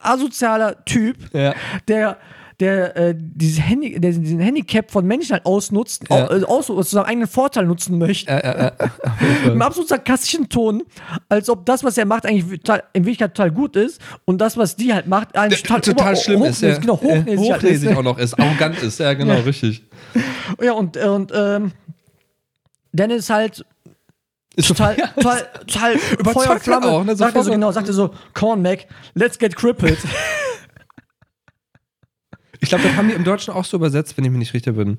[0.00, 1.16] asozialer Typ,
[1.86, 2.16] der
[2.60, 6.28] der, äh, diese Handy, der diesen Handicap von Menschen halt ausnutzt, Ja.
[6.30, 8.32] äh, aus, zu seinem eigenen Vorteil nutzen möchte.
[9.44, 10.82] Im absolut sarkastischen Ton,
[11.28, 14.56] als ob das, was er macht, eigentlich total, in Wirklichkeit total gut ist und das,
[14.56, 16.70] was die halt macht, eigentlich total, total, schlimm ist, ja.
[16.70, 17.96] hochnäsig, Genau, hochnäsig, Äh, halt hochnäsig ist.
[17.96, 19.40] auch noch ist, arrogant ist, ja, genau, Ja.
[19.40, 19.84] richtig.
[20.60, 21.72] Ja, und, äh, und ähm,
[22.92, 23.64] Dennis halt
[24.56, 26.86] Ist total, total, total Überzeugt Feuer und Flamme.
[26.86, 29.54] halt auch, ne, sagt er so genau, sagt er so, come on, Mac, let's get
[29.54, 29.98] crippled.
[32.60, 34.74] Ich glaube, das haben die im Deutschen auch so übersetzt, wenn ich mich nicht richtig
[34.76, 34.98] bin.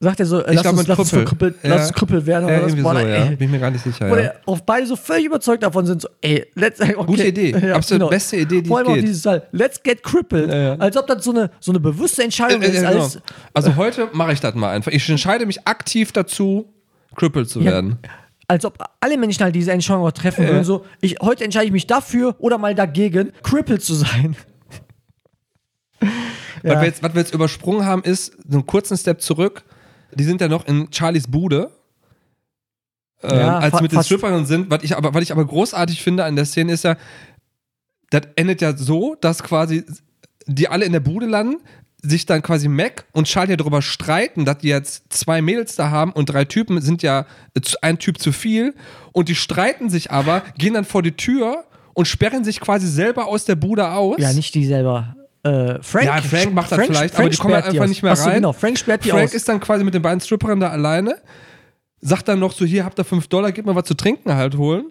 [0.00, 1.54] sagt er so, äh, Ich lass, glaub, uns, lass, uns Krüppel.
[1.62, 1.70] Ja.
[1.70, 2.48] lass uns krüppelt werden.
[2.48, 2.72] Ja, oder was.
[2.72, 3.24] irgendwie Boah, so, ey, ja.
[3.26, 4.10] Bin ich mir gar nicht sicher.
[4.10, 4.32] Wo Ja.
[4.46, 6.94] auf beide so völlig überzeugt davon sind, so, ey, let's, okay.
[7.04, 7.54] Gute Idee.
[7.72, 9.04] Absolut beste Idee, die Vor allem es auch geht.
[9.08, 10.50] dieses halt, let's get crippled.
[10.50, 10.74] Ja, ja.
[10.76, 12.74] Als ob das so eine, so eine bewusste Entscheidung Äh, äh, ist.
[12.82, 13.02] genau.
[13.02, 13.18] Als,
[13.54, 14.92] Also heute mache ich das mal einfach.
[14.92, 16.72] Ich entscheide mich aktiv dazu,
[17.16, 17.72] crippled zu Ja.
[17.72, 17.98] werden.
[18.50, 20.64] als ob alle Menschen halt diese Entscheidung auch treffen würden.
[20.64, 24.36] So, ich, heute entscheide ich mich dafür oder mal dagegen, crippled zu sein.
[26.62, 26.80] Was, Ja.
[26.80, 29.64] wir jetzt, was wir jetzt übersprungen haben, ist so einen kurzen Step zurück.
[30.14, 31.70] Die sind ja noch in Charlies Bude.
[33.22, 34.70] Ähm, Ja, als mit den Stripperinnen sind.
[34.70, 36.96] Was ich, aber, was ich aber großartig finde an der Szene ist ja,
[38.10, 39.84] das endet ja so, dass quasi
[40.46, 41.56] die alle in der Bude landen,
[42.00, 46.12] sich dann quasi Mac und Charlie darüber streiten, dass die jetzt zwei Mädels da haben
[46.12, 47.26] und drei Typen sind ja
[47.82, 48.74] ein Typ zu viel
[49.12, 53.26] und die streiten sich aber, gehen dann vor die Tür und sperren sich quasi selber
[53.26, 54.16] aus der Bude aus.
[54.20, 55.16] Ja, nicht die selber.
[55.48, 58.12] Äh, Frank, Ja, Frank macht das vielleicht, aber Frank die kommen sperrt einfach nicht mehr
[58.12, 58.34] Achso, rein.
[58.34, 59.34] genau, Frank sperrt die Frank aus.
[59.34, 61.16] ist dann quasi mit den beiden Stripperinnen da alleine,
[62.00, 64.56] sagt dann noch so, hier habt ihr 5 Dollar, gib mal was zu trinken halt
[64.56, 64.86] holen.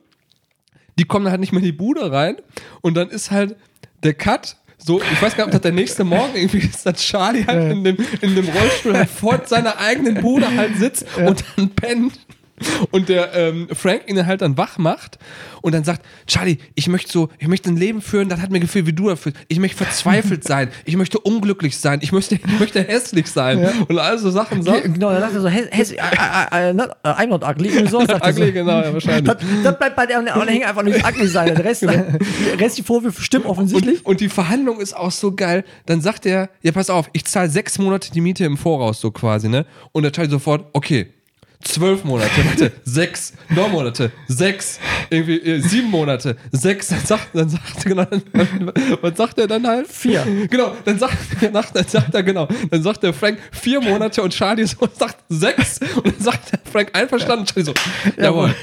[1.00, 2.38] Die kommen dann halt nicht mehr in die Bude rein
[2.82, 3.56] und dann ist halt
[4.04, 7.02] der Cut so, ich weiß gar nicht, ob das der nächste Morgen irgendwie ist, dass
[7.02, 11.44] Charlie halt in, dem, in dem Rollstuhl halt vor seiner eigenen Bude halt sitzt und
[11.56, 12.20] dann pennt.
[12.92, 15.20] Und der ähm, Frank ihn halt dann wach macht
[15.62, 18.60] und dann sagt, Charlie, ich möchte so, ich möchte ein Leben führen, das hat mir
[18.60, 19.38] gefehlt, wie du das fühlst.
[19.48, 23.68] Ich möchte verzweifelt sein, ich möchte unglücklich sein, ich möchte, ich möchte hässlich sein.
[23.88, 24.84] Und all so Sachen sagt.
[24.86, 27.70] Genau, dann sagt er so, häss, häss, äh, äh, äh, not, I'm not ugly.
[27.70, 28.42] Irgendwie so, sagt er so.
[28.42, 29.34] Ugly, genau, ja, wahrscheinlich.
[29.34, 31.54] Das, das bleibt bei der, hängt einfach nur das ugly sein.
[31.54, 32.18] Der Rest, der
[32.60, 34.00] Rest die Vorwürfe stimmen offensichtlich.
[34.00, 35.64] Und, und die Verhandlung ist auch so geil.
[35.86, 39.12] Dann sagt er, ja, pass auf, ich zahle sechs Monate die Miete im Voraus, so
[39.12, 39.66] quasi, ne?
[39.92, 41.14] Und der Charlie sofort, okay,
[41.64, 47.50] zwölf Monate, warte, sechs, neun Monate, sechs, irgendwie äh, sieben Monate, sechs, dann sagt, dann
[47.50, 49.88] sagt er, genau, dann, was sagt er dann halt?
[49.88, 50.26] Vier.
[50.50, 54.66] Genau, dann sagt, dann sagt er, genau, dann sagt der Frank vier Monate und Charlie
[54.66, 57.74] so sagt sechs und dann sagt der Frank einverstanden und Charlie so,
[58.22, 58.54] jawohl.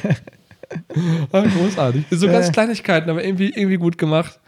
[1.31, 2.05] Ah, großartig.
[2.11, 2.53] So ganz Ja.
[2.53, 4.41] Kleinigkeiten, aber irgendwie, irgendwie gut gemacht.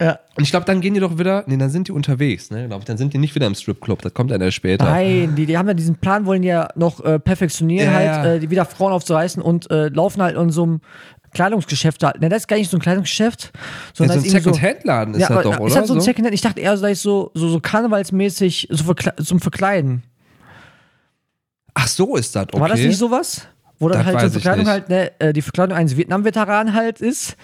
[0.00, 0.18] Ja.
[0.36, 2.80] Und ich glaube, dann gehen die doch wieder, nee, dann sind die unterwegs, ne, glaube
[2.80, 2.84] ich.
[2.86, 4.84] Dann sind die nicht wieder im Stripclub, das kommt dann erst später.
[4.84, 8.24] Nein, die, die haben ja diesen Plan, wollen ja noch äh, perfektionieren, Ja, halt, ja.
[8.34, 10.80] Äh, die wieder Frauen aufzureißen und äh, laufen halt in so einem
[11.32, 12.20] Kleidungsgeschäft halt.
[12.20, 13.60] Ne, das ist gar nicht so ein Kleidungsgeschäft, Ja,
[13.94, 14.36] sondern so ein so.
[14.36, 15.66] Second-Hand-Laden ist Ja, das doch, oder?
[15.66, 16.34] ist halt so ein Secondhand.
[16.34, 20.02] Ich dachte eher, ist so, so, so karnevalsmäßig so verkle zum Verkleiden.
[21.74, 22.60] Ach so ist das, okay.
[22.60, 23.46] War das nicht sowas?
[23.78, 27.36] Wo dann Das halt so Verkleidung halt, ne, äh, die Verkleidung eines Vietnam-Veteranen halt ist.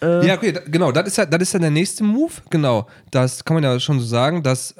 [0.00, 2.86] Ja, okay, genau, das ist ja, das ist ja der nächste Move, genau.
[3.10, 4.74] Das kann man ja schon so sagen, dass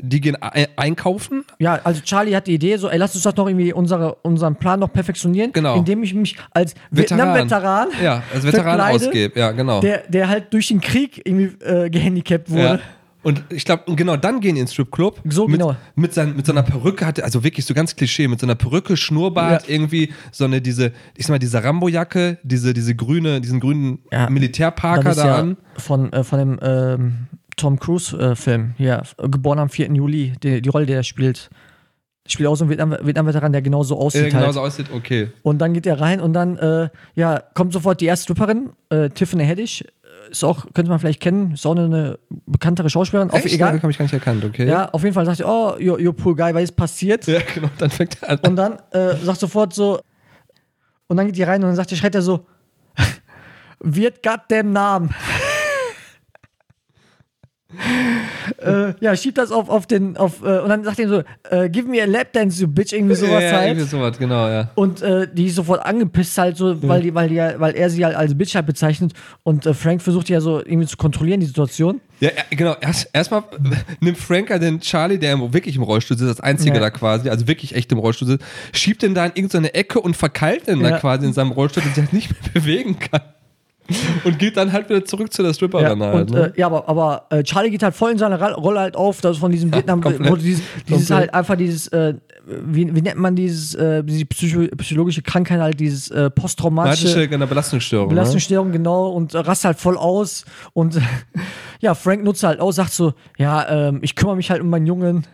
[0.00, 1.44] die gehen ei- einkaufen.
[1.60, 4.56] Ja, also Charlie hat die Idee, so, ey, lass uns das noch irgendwie unsere, unseren
[4.56, 5.76] Plan noch perfektionieren, Genau.
[5.76, 7.18] indem ich mich als Veteran.
[7.34, 9.38] Vietnam-Veteran, Ja, als Veteran ausgebe.
[9.38, 9.80] Ja, genau.
[9.80, 12.62] der, der halt durch den Krieg irgendwie äh, gehandicapt wurde.
[12.64, 12.78] Ja.
[13.24, 15.20] Und ich glaube, genau dann gehen die ins Stripclub.
[15.28, 15.74] So, mit, genau.
[15.96, 18.54] Mit, sein, mit so einer Perücke hatte, also wirklich so ganz Klischee, mit so einer
[18.54, 19.74] Perücke, Schnurrbart, Ja.
[19.74, 24.30] irgendwie so eine, diese, ich sag mal, diese Rambo-Jacke, diese, diese grüne, diesen grünen Ja.
[24.30, 25.56] Militärparker da ja an.
[25.76, 27.14] von, äh, von dem ähm,
[27.56, 29.90] Tom Cruise-Film, hier, geboren am 4.
[29.92, 31.50] Juli, die, die Rolle, die er spielt.
[32.26, 34.22] Spielt auch so ein Vietnam- Vietnam-Veteran, der genauso aussieht.
[34.24, 34.54] Äh, genau halt.
[34.54, 35.28] so aussieht, okay.
[35.42, 39.10] Und dann geht er rein und dann, äh, ja, kommt sofort die erste Stripperin, äh,
[39.10, 39.84] Tiffany Haddish.
[40.34, 43.30] Ist auch, könnte man vielleicht kennen, ist auch eine, eine bekanntere Schauspielerin.
[43.30, 43.54] Auf, Echt?
[43.54, 43.80] egal.
[43.80, 44.66] Habe ich gar nicht erkannt, okay.
[44.66, 47.24] Ja, auf jeden Fall sagt er, oh, you're, you're poor guy, was ist passiert?
[47.28, 48.38] Ja, genau, dann fängt er an.
[48.44, 50.00] Und dann äh, sagt sofort so,
[51.06, 52.46] und dann geht die rein und dann sagt, schreit er so,
[53.78, 55.14] wird goddamn Namen.
[58.58, 61.68] Äh, ja, schiebt das auf, auf den, auf, äh, und dann sagt er so, äh,
[61.68, 63.68] give me a lap dance, you bitch, irgendwie sowas ja, halt.
[63.68, 64.70] irgendwie sowas, genau, ja.
[64.74, 67.90] Und äh, die ist sofort angepisst halt so, weil, die, weil, die, ja- weil er
[67.90, 71.40] sie halt als Bitch halt bezeichnet und äh, Frank versucht ja so irgendwie zu kontrollieren,
[71.40, 72.00] die Situation.
[72.20, 72.76] Ja, ja, genau.
[72.80, 73.42] Erst erstmal
[74.00, 76.80] nimmt Frank den Charlie, der wirklich im Rollstuhl sitzt, als einziger Ja.
[76.82, 80.16] da quasi, also wirklich echt im Rollstuhl sitzt, schiebt ihn da in irgendeine Ecke und
[80.16, 80.98] verkeilt ihn da Ja.
[80.98, 83.20] quasi in seinem Rollstuhl, dass er sich halt nicht mehr bewegen kann.
[84.24, 86.30] Und geht dann halt wieder zurück zu der Ja, Stripperin halt.
[86.30, 86.52] und, Ne?
[86.56, 89.32] äh, ja aber, aber äh, Charlie geht halt voll in seine Rolle halt auf, das
[89.32, 90.30] ist von diesem Vietnam, komplett.
[90.30, 92.14] wo dieses, dieses halt einfach dieses, äh,
[92.46, 97.28] wie, wie nennt man dieses, äh, diese psycho psychologische Krankheit halt, dieses äh, posttraumatische Matische
[97.28, 98.08] genau, Belastungsstörung.
[98.08, 98.14] ne?
[98.14, 100.44] Belastungsstörung, genau, und äh, rast halt voll aus.
[100.72, 100.98] Und
[101.80, 104.86] ja, Frank nutzt halt aus, sagt so, ja, ähm, ich kümmere mich halt um meinen
[104.86, 105.26] Jungen.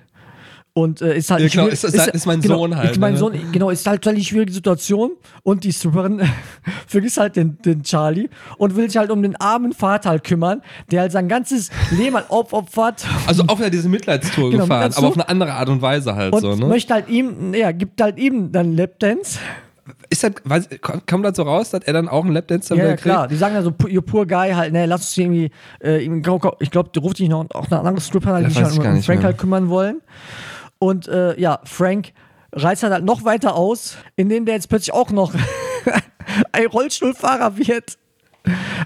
[0.80, 2.98] Und äh, ist halt Ja, genau, ist- ist halt- ist mein genau, Sohn halt, Ist
[3.00, 3.18] mein ne?
[3.18, 5.12] Sohn, genau, ist halt eine schwierige Situation.
[5.42, 6.20] Und die Stripperin
[6.86, 10.62] vergisst halt den, den Charlie und will sich halt um den armen Vater halt kümmern,
[10.90, 13.04] der halt sein ganzes Leben halt aufopfert.
[13.26, 16.32] Also auch wieder diese Mitleidstour Genau, gefahren, aber auf eine andere Art und Weise halt
[16.32, 16.66] Und so, ne?
[16.66, 19.38] möchte halt ihm, ja, gibt halt ihm dann Lapdance.
[20.08, 20.68] Ist das, weiß,
[21.06, 23.28] kommt das so raus, dass er dann auch einen Lapdance Ja, dabei ja, klar.
[23.28, 25.50] Die sagen dann so, you poor guy, halt, ne, lass uns irgendwie,
[25.82, 28.82] äh, ich glaube, ruft dich noch auch eine andere Stripper, halt, die sich halt um
[29.02, 29.22] Frank mehr.
[29.24, 30.00] halt kümmern wollen.
[30.80, 32.12] Und äh, ja, Frank
[32.52, 35.32] reißt halt, halt noch weiter aus, indem der jetzt plötzlich auch noch
[36.52, 37.98] ein Rollstuhlfahrer wird.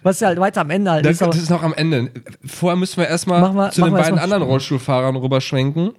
[0.02, 1.20] Was ja halt weiter am Ende halt Das, ist.
[1.22, 2.10] das ist noch am Ende.
[2.44, 5.92] Vorher müssen wir erstmal mal- zu den beiden anderen Rollstuhlfahrern rüberschwenken.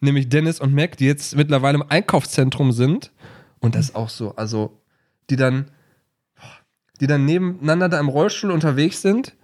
[0.00, 3.10] Nämlich Dennis und Mac, die jetzt mittlerweile im Einkaufszentrum sind.
[3.60, 4.78] Und das ist auch so, also,
[5.30, 5.70] die dann,
[7.00, 9.34] die dann nebeneinander da im Rollstuhl unterwegs sind.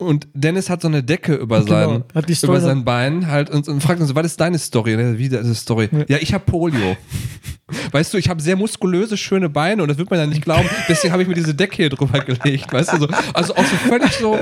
[0.00, 3.82] Und Dennis hat so eine Decke über, Genau, sein, über sein Bein halt und, und
[3.82, 4.94] fragt uns was ist deine Story?
[4.94, 5.90] Und er, Wie, ist Story.
[6.08, 6.96] Ja, ich habe Polio.
[7.92, 10.68] Weißt du, ich habe sehr muskulöse, schöne Beine und das wird man ja nicht glauben.
[10.88, 13.08] Deswegen habe ich mir diese Decke hier drüber gelegt, weißt du, so.
[13.32, 14.38] Also auch so völlig so,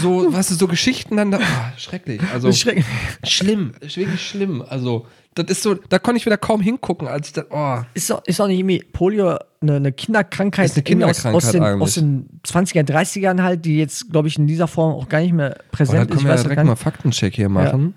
[0.00, 2.20] so, weißt du, so Geschichten dann da, oh, schrecklich.
[2.32, 2.84] Also Schreck-
[3.24, 4.62] schlimm, wirklich schlimm.
[4.68, 5.06] Also,
[5.42, 7.84] das ist so, da konnte ich wieder kaum hingucken, als ich da, oh.
[7.94, 11.50] Ist auch, ist auch nicht irgendwie Polio eine, eine Kinderkrankheit, Ist eine irgendwie aus, aus,
[11.50, 11.82] Kinderkrankheit den, eigentlich.
[11.82, 15.32] aus den 20er, 30ern halt, die jetzt, glaube ich, in dieser Form auch gar nicht
[15.32, 16.16] mehr Oh, da präsent ist.
[16.16, 17.94] können wir ja direkt mal Faktencheck hier machen.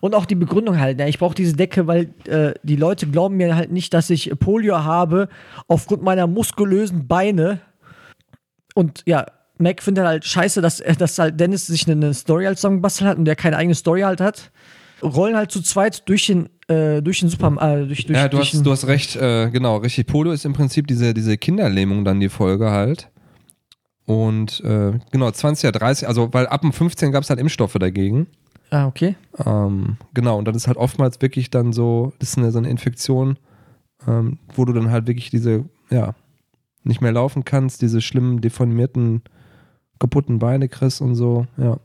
[0.00, 0.98] Und auch die Begründung halt.
[0.98, 1.08] Ne?
[1.08, 4.84] Ich brauche diese Decke, weil äh, die Leute glauben mir halt nicht, dass ich Polio
[4.84, 5.28] habe
[5.68, 7.60] aufgrund meiner muskulösen Beine.
[8.74, 9.26] Und ja,
[9.58, 13.24] Mac findet halt scheiße, dass, dass halt Dennis sich eine Story halt zusammengebastelt hat und
[13.24, 14.50] der keine eigene Story halt hat.
[15.02, 18.38] Rollen halt zu zweit durch den, äh, durch den Super, äh, durch, durch, ja, du
[18.38, 20.06] durch hast, du hast recht, äh, genau, richtig.
[20.06, 23.10] Polio ist im Prinzip diese, diese Kinderlähmung dann die Folge halt.
[24.06, 28.28] Und äh, genau, 20er, 30, also weil ab dem 15 gab es halt Impfstoffe dagegen.
[28.70, 29.16] Ah, okay.
[29.44, 32.70] Ähm, genau, und dann ist halt oftmals wirklich dann so, das ist eine, so eine
[32.70, 33.38] Infektion,
[34.06, 36.14] ähm, wo du dann halt wirklich diese, ja,
[36.84, 39.22] nicht mehr laufen kannst, diese schlimmen, deformierten,
[39.98, 41.78] kaputten Beine kriegst und so, ja.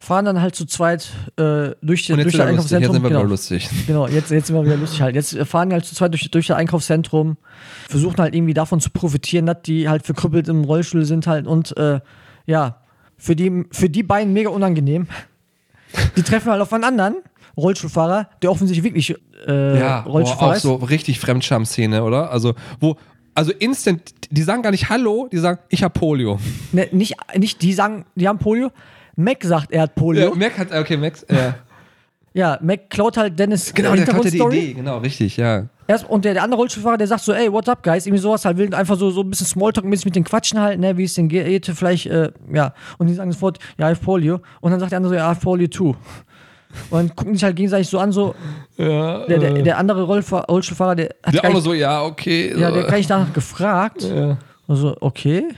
[0.00, 2.92] Fahren dann halt zu zweit äh, durch, den, Und durch das lustig, jetzt Einkaufszentrum.
[2.94, 3.20] sind wir genau.
[3.20, 3.68] wieder lustig.
[3.86, 5.16] Genau, jetzt, jetzt sind wir wieder lustig halt.
[5.16, 7.36] Jetzt fahren die halt zu zweit durch, durch das Einkaufszentrum,
[7.88, 11.76] versuchen halt irgendwie davon zu profitieren, dass die halt verkrüppelt im Rollstuhl sind halt und
[11.76, 12.00] äh,
[12.46, 12.76] ja,
[13.16, 15.08] für die, für die beiden mega unangenehm.
[16.16, 17.16] Die treffen halt auf einen anderen
[17.56, 19.16] Rollstuhlfahrer, der offensichtlich wirklich
[19.48, 20.62] äh, Ja, boah, Rollstuhlfahrer auch ist.
[20.62, 22.30] so richtig Fremdscham-Szene, oder?
[22.30, 22.96] Also, wo,
[23.34, 26.38] also instant, die sagen gar nicht Hallo, die sagen, ich hab Polio.
[26.72, 28.70] Ne, nicht, nicht die sagen, die haben Polio.
[29.18, 30.28] Mac sagt, er hat Polio.
[30.30, 31.56] Ja, Mac hat, okay, Max, ja.
[32.34, 34.58] Ja, Mac klaut halt Dennis Genau, der hatte die Hintergrundstory.
[34.58, 35.64] Idee, genau, richtig, ja.
[35.88, 38.06] Erst, und der, der andere Rollstuhlfahrer, der sagt so, ey, what's up, guys?
[38.06, 40.96] Irgendwie sowas halt, will einfach so, so ein bisschen Smalltalk-mäßig mit den Quatschen halt, ne,
[40.96, 42.74] wie es denn geht, vielleicht, äh, ja.
[42.98, 44.40] Und die sagen sofort, ja, I have Polio.
[44.60, 45.96] Und dann sagt der andere so, ja, I have Polio too.
[46.90, 48.36] Und dann gucken sich halt gegenseitig so an, so,
[48.76, 52.52] ja der, der, der andere Rollstuhlfahrer, der hat der auch nicht, so, ja, okay.
[52.56, 54.02] ja, der hat gar nicht danach gefragt.
[54.02, 54.38] ja.
[54.68, 55.48] Also, okay.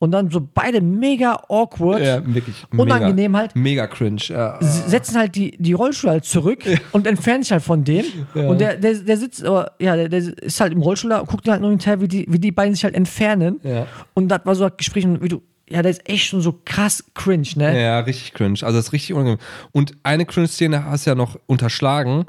[0.00, 2.56] Und dann so beide mega awkward, Ja, wirklich.
[2.76, 3.56] unangenehm mega, halt.
[3.56, 4.20] Mega cringe.
[4.28, 4.58] Ja.
[4.60, 8.04] setzen halt die, die Rollstuhl halt zurück und entfernen sich halt von dem.
[8.34, 11.28] Und der, der, der sitzt, aber, ja, der, der ist halt im Rollstuhl da und
[11.28, 13.60] guckt halt nur hinterher, wie die, wie die beiden sich halt entfernen.
[13.62, 13.86] Ja.
[14.14, 17.04] Und das war so ein Gespräch, wie du, ja, der ist echt schon so krass
[17.14, 17.80] cringe, ne?
[17.80, 18.58] Ja, richtig cringe.
[18.62, 19.38] Also das ist richtig unangenehm.
[19.72, 22.26] Und eine Cringe-Szene hast du ja noch unterschlagen.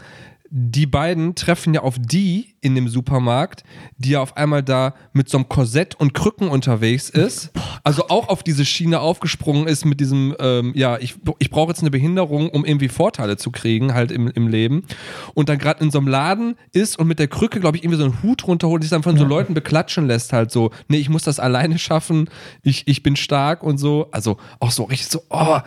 [0.58, 3.66] Die beiden treffen ja auf die in dem Supermarkt,
[3.98, 7.52] die ja auf einmal da mit so einem Korsett und Krücken unterwegs ist.
[7.84, 11.82] also auch auf diese Schiene aufgesprungen ist mit diesem, ähm, ja, ich, ich brauche jetzt
[11.82, 14.86] eine Behinderung, um irgendwie Vorteile zu kriegen, halt im, im Leben.
[15.34, 18.00] Und dann gerade in so einem Laden ist und mit der Krücke, glaube ich, irgendwie
[18.00, 21.10] so einen Hut runterholt, sich dann von so Leuten beklatschen lässt, halt so, nee, ich
[21.10, 22.30] muss das alleine schaffen,
[22.64, 24.08] ich, ich bin stark und so.
[24.14, 25.60] Also auch so richtig so, oh.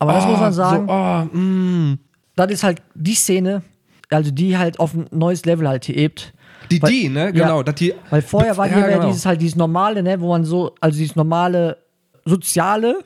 [0.00, 1.98] Aber das oh, muss man sagen, So, oh, mm.
[2.34, 3.62] das ist halt die Szene,
[4.14, 6.32] also die halt auf ein neues Level halt hebt.
[6.70, 7.24] Die, Weil- die, ne?
[7.26, 7.30] ja.
[7.30, 7.62] Genau.
[7.62, 9.08] Dass die, Weil vorher war ja, hier ja, genau.
[9.08, 11.76] dieses halt dieses normale, ne, wo man so, also dieses normale
[12.24, 13.02] Soziale,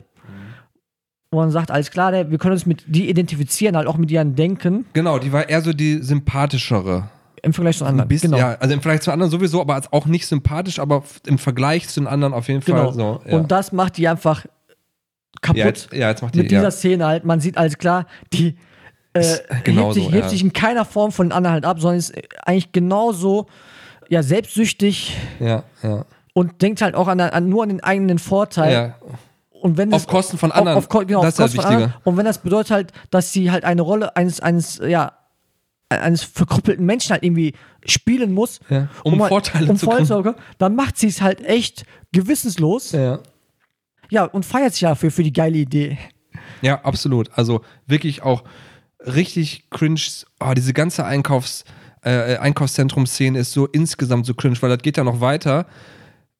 [1.31, 4.09] wo man sagt, alles klar, ne, wir können uns mit die identifizieren, halt auch mit
[4.11, 7.09] ihren Denken Genau, die war eher so die sympathischere.
[7.43, 8.05] im Vergleich zu anderen.
[8.05, 8.43] Ein bisschen, genau.
[8.43, 11.87] ja, also im Vergleich zu anderen sowieso, aber als auch nicht sympathisch, aber im Vergleich
[11.89, 12.85] zu den anderen auf jeden genau.
[12.85, 13.21] Fall so.
[13.25, 13.37] Ja.
[13.37, 14.45] Und das macht die einfach
[15.41, 15.57] kaputt.
[15.57, 16.39] ja, jetzt, ja, jetzt macht die.
[16.39, 16.71] mit dieser ja.
[16.71, 18.55] Szene halt, man sieht alles klar, die
[19.25, 20.29] äh, genau hebt, sich, so, hebt ja.
[20.29, 22.13] sich in keiner Form von den anderen halt ab, sondern ist
[22.45, 23.47] eigentlich genauso
[24.09, 26.05] ja, selbstsüchtig Ja, ja.
[26.33, 28.73] und denkt halt auch an, an, nur an den eigenen Vorteil.
[28.73, 28.95] ja.
[29.59, 30.77] Und wenn Auf Kosten von auf- anderen.
[30.77, 32.01] Auf, Ko- genau, Das auf ist Kosten von wichtiger.
[32.03, 35.13] Und wenn das bedeutet halt, dass sie halt eine Rolle eines, eines, ja,
[35.89, 37.53] eines verkrüppelten Menschen halt irgendwie
[37.85, 40.15] spielen muss, Ja, um halt- Vorteile um zu Vorteile kriegen.
[40.17, 42.91] zu bekommen, dann macht sie es halt echt gewissenslos.
[42.91, 43.19] Ja.
[44.11, 44.25] ja.
[44.25, 45.97] und feiert sich dafür für die geile Idee.
[46.61, 47.29] Ja, absolut.
[47.35, 48.43] Also wirklich auch
[49.05, 49.99] richtig cringe.
[50.39, 51.63] Oh, diese ganze Einkaufs,
[52.03, 55.65] äh, Einkaufszentrum-Szene ist so insgesamt so cringe, weil das geht ja noch weiter.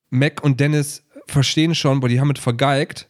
[0.09, 3.09] Mac und Dennis verstehen schon, boah, die haben es vergeigt.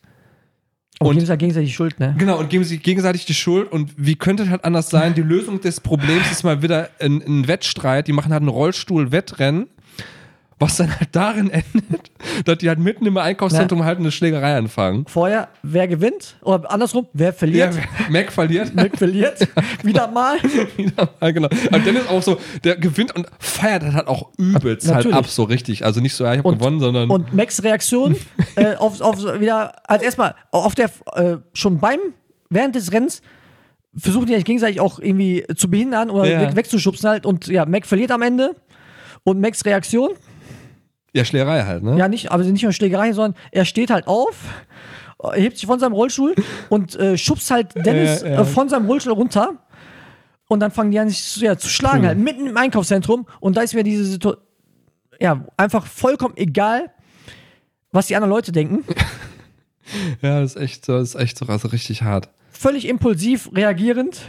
[1.00, 2.16] Und, Und- geben sich halt gegenseitig Schuld, ne?
[2.18, 3.72] Genau, und geben sich gegenseitig die Schuld.
[3.72, 5.14] Und wie könnte es halt anders sein?
[5.14, 8.08] Die Lösung des Problems ist mal wieder ein, ein Wettstreit.
[8.08, 9.68] Die machen halt ein Rollstuhl-Wettrennen,
[10.60, 12.12] was dann halt darin endet,
[12.46, 15.06] dass die halt mitten im Einkaufszentrum halt eine Schlägerei anfangen.
[15.08, 16.38] Vorher, wer gewinnt?
[16.42, 17.80] Oder andersrum, wer Ja, verliert?
[18.10, 18.72] Mac verliert.
[18.76, 19.48] Wer verliert?
[19.84, 20.38] Wieder mal.
[20.76, 21.50] Wieder mal, genau.
[21.72, 25.16] Und Dennis auch so, der gewinnt und feiert das halt auch übelst halt Natürlich.
[25.18, 25.86] ab, so richtig.
[25.86, 27.10] Also nicht so, ja, ich habe Und- gewonnen, sondern.
[27.12, 28.16] Und Max Reaktion
[28.56, 32.00] äh, auf, auf so wieder, als erstmal auf der, äh, schon beim,
[32.50, 33.22] während des Rennens,
[33.96, 36.42] versuchen die sich gegenseitig auch irgendwie zu behindern oder Ja.
[36.42, 37.26] weg, wegzuschubsen halt.
[37.28, 38.56] Und ja, Mac verliert am Ende.
[39.24, 40.12] Und Max Reaktion,
[41.18, 41.98] ja, Schlägerei halt, ne?
[41.98, 44.36] ja nicht, aber nicht nur Schlägerei, sondern er steht halt auf,
[45.24, 46.36] äh, hebt sich von seinem Rollstuhl
[46.70, 48.42] und äh, schubst halt Dennis Ja, ja.
[48.42, 49.54] Äh, von seinem Rollstuhl runter.
[50.50, 52.08] Und dann fangen die an, sich zu, ja, zu schlagen, Cool.
[52.08, 53.28] halt mitten im Einkaufszentrum.
[53.42, 54.42] Und da ist mir diese Situation,
[55.20, 56.90] ja, einfach vollkommen egal,
[57.92, 58.84] was die anderen Leute denken.
[60.22, 62.30] Ja, das ist echt, so- das ist echt so also richtig hart.
[62.52, 64.20] Völlig impulsiv reagierend.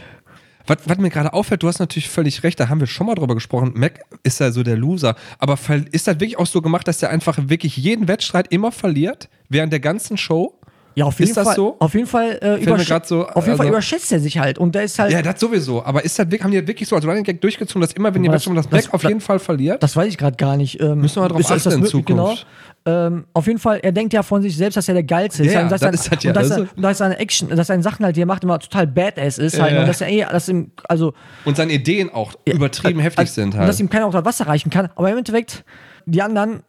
[0.69, 3.15] Was, was mir gerade auffällt, du hast natürlich völlig recht, da haben wir schon mal
[3.15, 3.71] drüber gesprochen.
[3.73, 5.15] Mac ist ja so der Loser.
[5.39, 5.57] Aber
[5.91, 9.29] ist das wirklich auch so gemacht, dass der einfach wirklich jeden Wettstreit immer verliert?
[9.49, 10.58] Während der ganzen Show?
[10.95, 11.55] Ja, auf jeden Ist das Fall.
[11.55, 11.77] so?
[11.79, 14.57] Auf jeden Fall, äh, übersch so, auf jeden Fall also- überschätzt er sich halt.
[14.57, 15.11] Und der ist halt.
[15.13, 15.83] Ja, das sowieso.
[15.83, 18.23] Aber ist das, haben die das wirklich so als Running Gag durchgezogen, dass immer, wenn
[18.23, 19.81] die Wettstreit das- das, das- auf jeden Fall verliert?
[19.81, 20.81] Das weiß ich gerade gar nicht.
[20.81, 22.05] Ähm, Müssen wir mal drauf ist, ist das achten in möglich?
[22.05, 22.45] Zukunft.
[22.85, 23.05] Genau.
[23.07, 25.53] Ähm, auf jeden Fall, er denkt ja von sich selbst, dass er der Geilste ist.
[25.53, 27.19] Ja, und dass das ist halt ja- und dass das er- ist- und dass seine
[27.19, 29.55] Action, dass seine Sachen halt, die er macht, immer total badass ist.
[29.57, 29.73] Ja, halt.
[29.73, 29.81] ja.
[29.81, 31.13] Und dass er eh, dass ihm, also.
[31.45, 33.79] Und seine Ideen auch übertrieben heftig also, sind Und dass halt.
[33.79, 34.89] ihm keiner auch das Wasser reichen kann.
[34.95, 35.63] Aber im Endeffekt,
[36.05, 36.63] die anderen,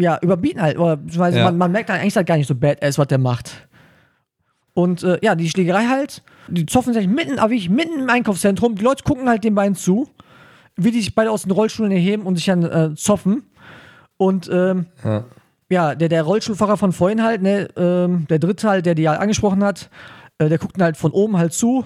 [0.00, 0.78] ja, überbieten halt.
[0.78, 1.44] Oder beziehungsweise Ja.
[1.44, 3.68] man, man merkt halt eigentlich halt gar nicht so badass, was der macht.
[4.74, 8.76] Und äh, ja, die Schlägerei halt, die zoffen sich mitten, aber wirklich mitten im Einkaufszentrum.
[8.76, 10.08] Die Leute gucken halt den beiden zu,
[10.76, 13.42] wie die sich beide aus den Rollstuhlen erheben und sich dann äh, zoffen.
[14.16, 15.24] Und ähm, Ja.
[15.68, 19.20] ja, der, der Rollstuhlfahrer von vorhin halt, ne, ähm, der dritte halt, der die halt
[19.20, 19.90] angesprochen hat,
[20.38, 21.84] äh, der guckt halt von oben halt zu.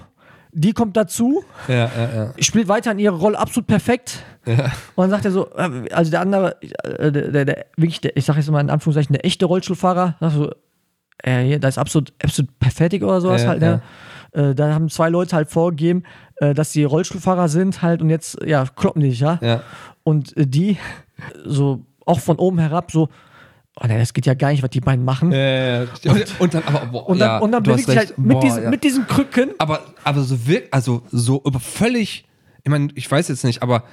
[0.57, 2.31] Die kommt dazu, Ja, ja, ja.
[2.39, 4.23] spielt weiter in ihre Rolle absolut perfekt.
[4.45, 8.15] Und dann sagt er so, äh, also der andere, äh, der, der, der wirklich, der,
[8.15, 10.51] ich sag jetzt mal in Anführungszeichen, der echte Rollstuhlfahrer, sagt so,
[11.23, 13.81] äh, das ist absolut, absolut perfekt oder sowas halt, ne?
[14.31, 16.03] Äh, da haben zwei Leute halt vorgegeben,
[16.37, 19.39] äh, dass sie Rollstuhlfahrer sind halt und jetzt, ja, kloppen die sich, ja.
[20.03, 20.77] Und die,
[21.43, 23.09] so auch von oben herab, so,
[23.81, 25.31] oh ne, das geht ja gar nicht, was die beiden machen.
[25.31, 25.81] Ja.
[26.05, 28.41] Und, und dann, aber, boah, und dann, ja, und dann bewegt sich halt mit, Boah,
[28.41, 28.69] diesen, ja.
[28.69, 29.51] mit diesen Krücken.
[29.57, 32.25] aber, aber so wirkt, also so völlig,
[32.63, 33.83] ich meine, ich weiß jetzt nicht, aber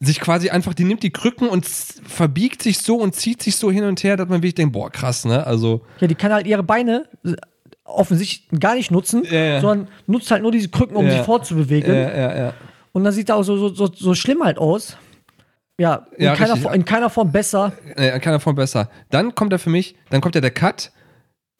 [0.00, 3.70] sich quasi einfach, die nimmt die Krücken und verbiegt sich so und zieht sich so
[3.70, 5.44] hin und her, dass man wirklich denkt, boah, krass, ne?
[5.44, 7.34] Also, Ja, die kann halt ihre Beine äh,
[7.84, 12.52] offensichtlich gar nicht nutzen, Ja, sondern nutzt halt nur diese Krücken, um sich fortzubewegen.
[12.92, 14.96] Und dann sieht er auch so, so, so, so schlimm halt aus.
[15.78, 16.56] Ja, in, Ja, keiner.
[16.56, 17.72] Form- in keiner Form besser.
[17.96, 18.90] Äh, an keiner Form besser.
[19.10, 20.92] Dann kommt er für mich, dann kommt ja der Cut.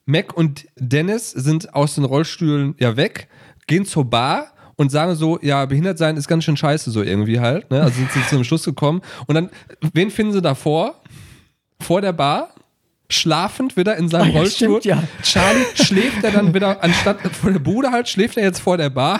[0.05, 3.27] Mac und Dennis sind aus den Rollstühlen ja weg,
[3.67, 7.39] gehen zur Bar und sagen so, ja, behindert sein ist ganz schön scheiße, so irgendwie
[7.39, 7.69] halt.
[7.69, 7.81] Ne?
[7.81, 9.01] Also sind sie zu einem Schluss gekommen.
[9.27, 9.49] Und dann,
[9.93, 10.95] wen finden sie davor?
[11.81, 12.49] Vor der Bar?
[13.11, 14.79] Schlafend wieder in seinem Ah, ja, Rollstuhl.
[14.81, 15.03] stimmt, ja.
[15.23, 18.89] Charlie schläft er dann wieder, anstatt vor der Bude halt, schläft er jetzt vor der
[18.91, 19.19] Bar.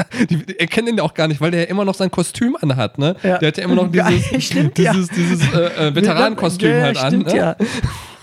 [0.30, 2.98] Die erkennen ihn ja auch gar nicht, weil der ja immer noch sein Kostüm anhat,
[2.98, 3.16] ne?
[3.22, 3.38] Ja.
[3.38, 4.92] Der hat ja immer noch dieses, stimmt, ja.
[4.92, 7.08] dieses, dieses äh, äh, Veteranenkostüm Ja, halt an.
[7.08, 7.36] stimmt, ne?
[7.36, 7.56] ja.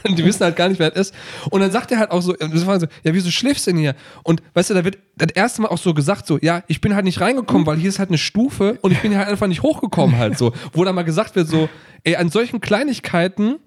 [0.07, 1.15] Und die wissen halt gar nicht, wer es ist.
[1.49, 2.72] Und dann sagt er halt auch so, das so,
[3.03, 3.95] ja, wieso schläfst du denn hier?
[4.24, 6.95] Und weißt du, da wird das erste Mal auch so gesagt, so, ja, ich bin
[6.95, 9.47] halt nicht reingekommen, weil hier ist halt eine Stufe und ich bin hier halt einfach
[9.47, 10.53] nicht hochgekommen halt so.
[10.72, 11.67] Wo dann mal gesagt wird, so,
[12.05, 13.57] ey, an solchen Kleinigkeiten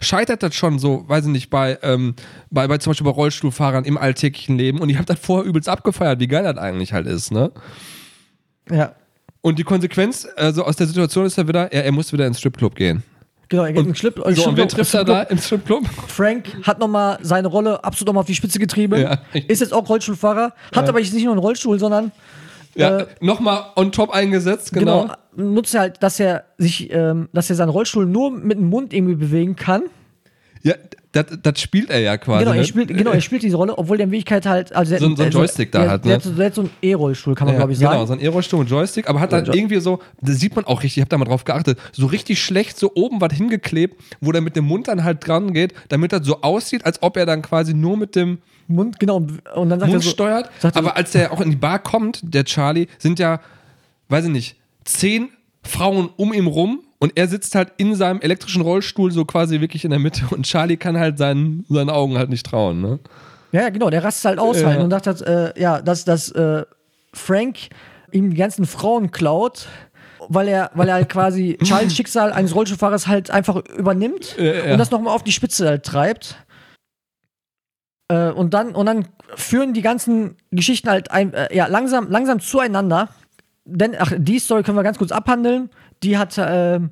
[0.00, 2.14] scheitert das schon so, weiß ich nicht, bei, ähm,
[2.50, 4.80] bei, bei zum Beispiel bei Rollstuhlfahrern im alltäglichen Leben.
[4.80, 7.50] Und ich habe das vorher übelst abgefeiert, wie geil das eigentlich halt ist, ne?
[8.70, 8.94] Ja.
[9.42, 12.38] Und die Konsequenz also aus der Situation ist ja wieder, ja, er muss wieder ins
[12.38, 13.02] Stripclub gehen.
[13.48, 15.38] Genau, er geht in den Schlip, äh, So, und wen Stripclub- trifft er da im
[15.38, 15.84] Stripclub?
[16.08, 19.00] Frank hat nochmal seine Rolle absolut nochmal auf die Spitze getrieben.
[19.00, 19.18] Ja.
[19.46, 20.52] Ist jetzt auch Rollstuhlfahrer.
[20.74, 22.10] Hat aber jetzt nicht nur einen Rollstuhl, sondern
[22.76, 25.02] Ja, Äh, nochmal on top eingesetzt, genau.
[25.02, 25.14] genau,
[25.54, 28.92] nutzt er halt, dass er sich, ähm, dass er seinen Rollstuhl nur mit dem Mund
[28.92, 29.84] irgendwie bewegen kann.
[30.62, 30.74] Ja,
[31.16, 32.44] das, das spielt er ja quasi.
[32.44, 32.60] Genau, ne?
[32.60, 35.06] er spielt, genau, er spielt diese Rolle, obwohl der in Wirklichkeit halt, also der, So
[35.06, 36.14] ein- so ein Joystick da der, hat, Der, ne?
[36.16, 38.06] hat so- der hat so einen E-Rollstuhl, kann man ja, glaube ich genau, sagen.
[38.06, 40.98] so ein Aero-Stuhl mit Joystick, aber hat dann irgendwie so, das sieht man auch richtig,
[40.98, 44.40] ich habe da mal drauf geachtet, so richtig schlecht so oben was hingeklebt, wo der
[44.42, 47.42] mit dem Mund dann halt dran geht, damit das so aussieht, als ob er dann
[47.42, 48.38] quasi nur mit dem
[48.68, 50.50] Mund, genau, und dann sagt Mund er so, steuert.
[50.62, 53.40] er Aber als der auch in die Bar kommt, der Charlie, sind ja,
[54.08, 55.28] weiß ich nicht, zehn
[55.62, 59.84] Frauen um ihn rum und er sitzt halt in seinem elektrischen Rollstuhl so quasi wirklich
[59.84, 62.98] in der Mitte und Charlie kann halt seinen, seinen Augen halt nicht trauen, ne?
[63.52, 64.68] Ja, ja, genau, der rastet halt aus Ja.
[64.68, 66.64] halt und sagt halt, äh, ja, dass, dass äh,
[67.12, 67.56] Frank
[68.12, 69.68] ihm die ganzen Frauen klaut,
[70.28, 74.72] weil er, weil er halt quasi Charles Schicksal eines Rollstuhlfahrers halt einfach übernimmt Ja, ja.
[74.72, 76.36] und das nochmal auf die Spitze halt treibt.
[78.08, 82.40] Äh, und, dann, und dann führen die ganzen Geschichten halt ein, äh, ja, langsam, langsam
[82.40, 83.08] zueinander.
[83.66, 85.70] Denn, ach, die Story können wir ganz kurz abhandeln.
[86.02, 86.90] Die hat ähm,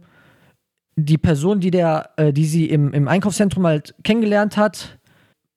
[0.97, 4.99] die Person, die der, äh, die sie im, im Einkaufszentrum halt kennengelernt hat,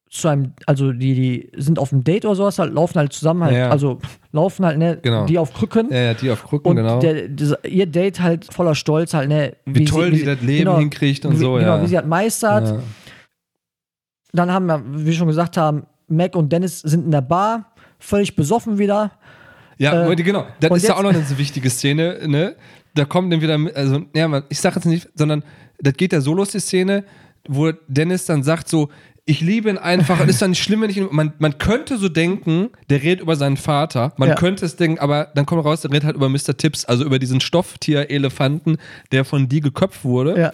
[0.10, 3.44] zu einem, also die, die sind auf einem Date oder sowas, halt, laufen halt zusammen
[3.44, 3.70] halt, Ja.
[3.70, 4.00] also
[4.32, 5.26] laufen halt, ne, Genau.
[5.26, 5.92] die auf Krücken.
[5.92, 7.00] Ja, ja, die auf Krücken, Und genau.
[7.00, 9.54] der, dieser, ihr Date halt voller Stolz halt, ne?
[9.66, 11.84] Wie toll die das Leben hinkriegt und wie, so, Genau, ja.
[11.84, 12.68] wie sie halt meistert.
[12.70, 12.80] ja.
[14.34, 17.74] Dann haben wir, wie wir schon gesagt haben, Mac und Dennis sind in der Bar,
[18.00, 19.12] völlig besoffen wieder.
[19.78, 20.46] Ja, Äh, genau.
[20.60, 22.56] Das und ist ja auch noch eine wichtige Szene, ne?
[22.96, 25.44] Da kommt dann wieder, also, ja, ich sag jetzt nicht, sondern
[25.80, 27.04] das geht ja so los, die Szene,
[27.48, 28.90] wo Dennis dann sagt so,
[29.30, 31.98] ich liebe ihn einfach, und ist dann nicht schlimm, wenn ich ihn, man, man könnte
[31.98, 34.36] so denken, der redet über seinen Vater, man Ja.
[34.36, 36.56] könnte es denken, aber dann kommt raus, der redet halt über Mr.
[36.58, 38.78] Tips, also über diesen Stofftier-Elefanten,
[39.12, 40.40] der von die geköpft wurde.
[40.40, 40.54] Ja.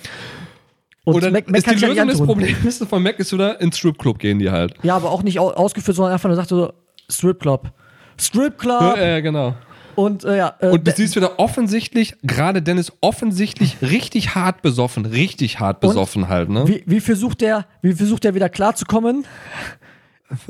[1.06, 2.26] Und, dann Mac- Mac ist die ja Lösung nicht des.
[2.26, 4.74] Problems von Mac ist wieder ins Stripclub gehen die halt.
[4.84, 6.74] Ja, aber auch nicht au ausgeführt, sondern einfach nur sagt so,
[7.10, 7.72] Stripclub.
[8.18, 8.82] Stripclub.
[8.98, 9.56] Ja, ja, genau.
[9.96, 15.06] Und äh, ja, äh, Und du siehst wieder offensichtlich, gerade Dennis offensichtlich richtig hart besoffen,
[15.06, 16.68] richtig hart besoffen halt, ne?
[16.68, 19.26] wie, wie versucht der, wie versucht der wieder klarzukommen?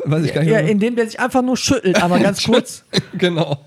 [0.05, 2.85] Weiß ich gar Ja, indem der sich einfach nur schüttelt, einmal ganz kurz.
[3.17, 3.57] genau.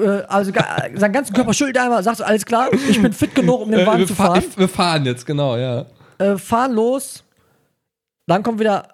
[0.00, 0.50] äh, also
[0.94, 3.70] seinen ganzen Körper schüttelt er einmal, sagt so, alles klar, ich bin fit genug, um
[3.70, 4.44] den Äh, Wagen zu fahr, fahren.
[4.48, 5.84] ich, wir fahren jetzt, genau, ja.
[6.16, 7.22] Äh, fahren los.
[8.26, 8.88] Dann kommt wieder,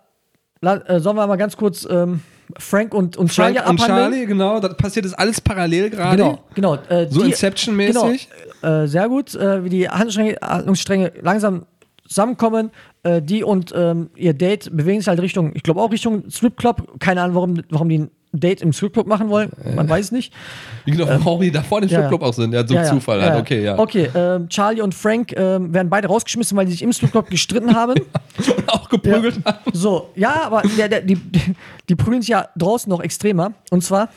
[0.63, 2.23] sollen wir mal ganz kurz ähm,
[2.59, 4.11] Frank und, und Charlie Frank und abhandeln?
[4.13, 6.17] Charlie, genau, das passiert ist alles parallel gerade.
[6.17, 6.75] Genau, genau.
[6.89, 8.29] Äh, So Inception-mäßig.
[8.63, 11.67] Genau, äh, sehr gut, äh, wie die Handlungsstränge, Handlungsstränge langsam
[12.07, 12.71] zusammenkommen.
[13.03, 16.99] Äh, die und ähm, ihr Date bewegen sich halt Richtung, ich glaube auch Richtung Stripclub.
[17.01, 19.51] Keine Ahnung, warum, warum die Date im Stripclub machen wollen.
[19.75, 20.33] Man weiß nicht.
[20.87, 22.55] Genau, warum die da vor dem ja, Stripclub auch sind.
[22.55, 23.79] Ja, so Ja, ja, Zufall halt, okay, ja.
[23.79, 27.75] Okay, ähm, Charlie und Frank ähm, werden beide rausgeschmissen, weil sie sich im Stripclub gestritten
[27.75, 27.93] haben.
[28.57, 29.59] Und auch geprügelt haben.
[29.75, 31.55] So, ja, aber der, der, die, die,
[31.89, 33.53] die prügeln sich ja draußen noch extremer.
[33.71, 34.09] Und zwar,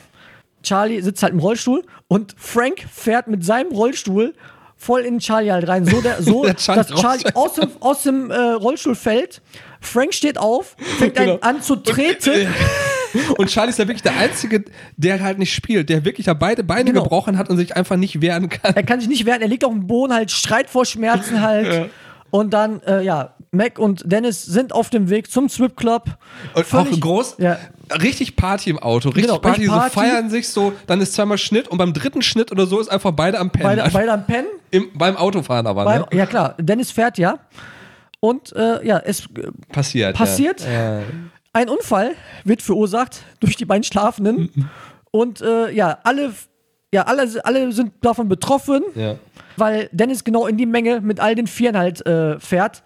[0.63, 4.33] Charlie sitzt halt im Rollstuhl und Frank fährt mit seinem Rollstuhl
[4.77, 5.85] voll in Charlie halt rein.
[5.85, 9.41] So, der, so Der Charlie dass Charlie aus dem, aus dem äh, Rollstuhl fällt.
[9.81, 11.37] Frank steht auf, fängt Genau.
[11.41, 12.47] an zu treten.
[13.37, 14.63] Und Charlie ist ja wirklich der Einzige,
[14.97, 17.03] der halt nicht spielt, der wirklich ja beide Beine Genau.
[17.03, 18.75] gebrochen hat und sich einfach nicht wehren kann.
[18.75, 21.89] Er kann sich nicht wehren, er liegt auf dem Boden, halt schreit vor Schmerzen halt.
[22.29, 26.05] Und dann, äh, ja, Mac und Dennis sind auf dem Weg zum Stripclub.
[26.53, 27.57] Und Völlig- auch groß, Ja.
[28.01, 29.93] richtig Party im Auto, richtig Genau, Party, richtig so Party.
[29.99, 33.11] feiern sich so, dann ist zweimal Schnitt und beim dritten Schnitt oder so ist einfach
[33.11, 33.63] beide am Pennen.
[33.77, 34.47] Beide, beide am Pennen.
[34.71, 36.07] im, beim Autofahren aber, Beim, ne?
[36.13, 37.39] ja, klar, Dennis fährt ja.
[38.21, 39.23] Und äh, ja, es
[39.69, 40.15] Passiert.
[40.15, 40.61] passiert.
[40.61, 40.99] Ja.
[41.55, 41.61] Ja.
[41.61, 42.11] Ein Unfall
[42.43, 44.69] wird verursacht durch die beiden Schlafenden.
[45.11, 46.33] Und äh, ja, alle,
[46.93, 48.83] ja alle, alle sind davon betroffen.
[48.95, 49.15] Ja.
[49.57, 52.83] weil Dennis genau in die Menge mit all den Vieren halt äh, fährt.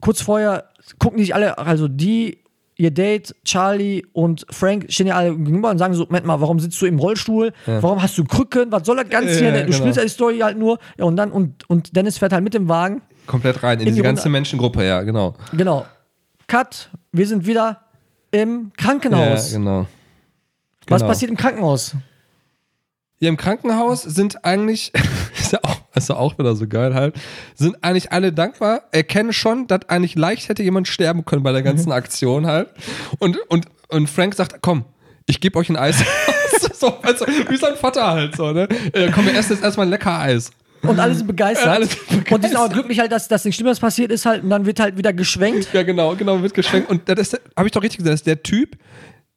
[0.00, 0.64] Kurz vorher
[0.98, 2.38] gucken die sich alle, also die,
[2.76, 6.60] ihr Date, Charlie und Frank stehen ja alle gegenüber und sagen so, Moment mal, warum
[6.60, 7.52] sitzt du im Rollstuhl?
[7.66, 8.70] Warum hast du Krücken?
[8.72, 9.48] Was soll das Ganze Ja, hier?
[9.50, 9.76] ja, Du genau.
[9.78, 10.78] spielst ja die Story halt nur.
[10.98, 13.02] Ja, und dann, und, und Dennis fährt halt mit dem Wagen.
[13.26, 14.32] Komplett rein in, In diese die ganze Runde.
[14.32, 15.34] Menschengruppe, ja, genau.
[15.52, 15.84] Genau.
[16.48, 17.82] Cut, wir sind wieder
[18.30, 19.52] im Krankenhaus.
[19.52, 19.86] Ja, genau.
[20.88, 21.08] Was Genau.
[21.10, 21.96] passiert im Krankenhaus?
[23.18, 24.92] Hier im Krankenhaus sind eigentlich,
[25.38, 27.16] ist ja auch, ist ja auch wieder so geil halt,
[27.54, 31.62] sind eigentlich alle dankbar, erkennen schon, dass eigentlich leicht hätte jemand sterben können bei der
[31.62, 32.68] ganzen Aktion halt.
[33.18, 34.84] Und, und, und Frank sagt, komm,
[35.26, 36.04] ich gebe euch ein Eis.
[36.74, 38.68] so, also, wie sein Vater halt so, ne?
[38.92, 40.50] Äh, komm, wir essen jetzt erstmal ein lecker Eis.
[40.88, 41.68] Und alle sind begeistert.
[41.68, 44.42] Alle sind Und die sind auch glücklich halt, dass, dass nichts Schlimmes passiert ist halt
[44.42, 45.68] und dann wird halt wieder geschwenkt.
[45.72, 46.88] Ja, genau, genau, wird geschenkt.
[46.90, 48.76] Und das ist, habe ich doch richtig gesagt, das ist der Typ,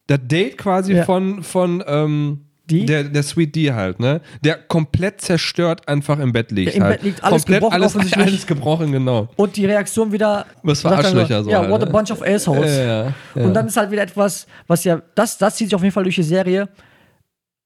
[0.07, 1.05] der Date quasi Ja.
[1.05, 2.85] von, von ähm, Die?
[2.85, 4.21] Der, der Sweet D halt, ne?
[4.43, 6.69] Der komplett zerstört einfach im Bett liegt.
[6.69, 6.95] Der im halt.
[6.97, 8.25] Bett liegt, alles komplett gebrochen alles, offensichtlich.
[8.27, 9.27] alles gebrochen, genau.
[9.35, 10.45] Und die Reaktion wieder.
[10.63, 11.91] Was für Arschlöcher so Ja, halt, what a ne?
[11.91, 12.77] bunch of assholes.
[12.77, 13.13] Ja, ja.
[13.35, 16.03] Und dann ist halt wieder etwas, was ja, das, das zieht sich auf jeden Fall
[16.03, 16.69] durch die Serie.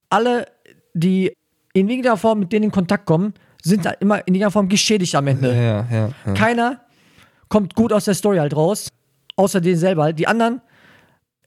[0.10, 0.46] Alle,
[0.94, 1.34] die
[1.74, 5.16] in irgendeiner Form mit denen in Kontakt kommen, sind halt immer in irgendeiner Form geschädigt
[5.16, 5.54] am Ende.
[5.54, 6.34] Ja, ja, ja.
[6.34, 6.82] Keiner
[7.50, 8.90] kommt gut aus der Story halt raus,
[9.36, 10.14] außer den selber.
[10.14, 10.62] Die anderen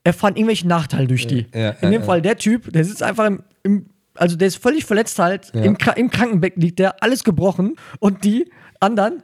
[0.03, 1.47] erfahren irgendwelche Nachteile durch die.
[1.81, 2.03] In dem.
[2.03, 5.77] Fall der Typ, der sitzt einfach im, im also der ist völlig verletzt halt, im,
[5.95, 9.23] im Krankenbett liegt der, alles gebrochen und die anderen,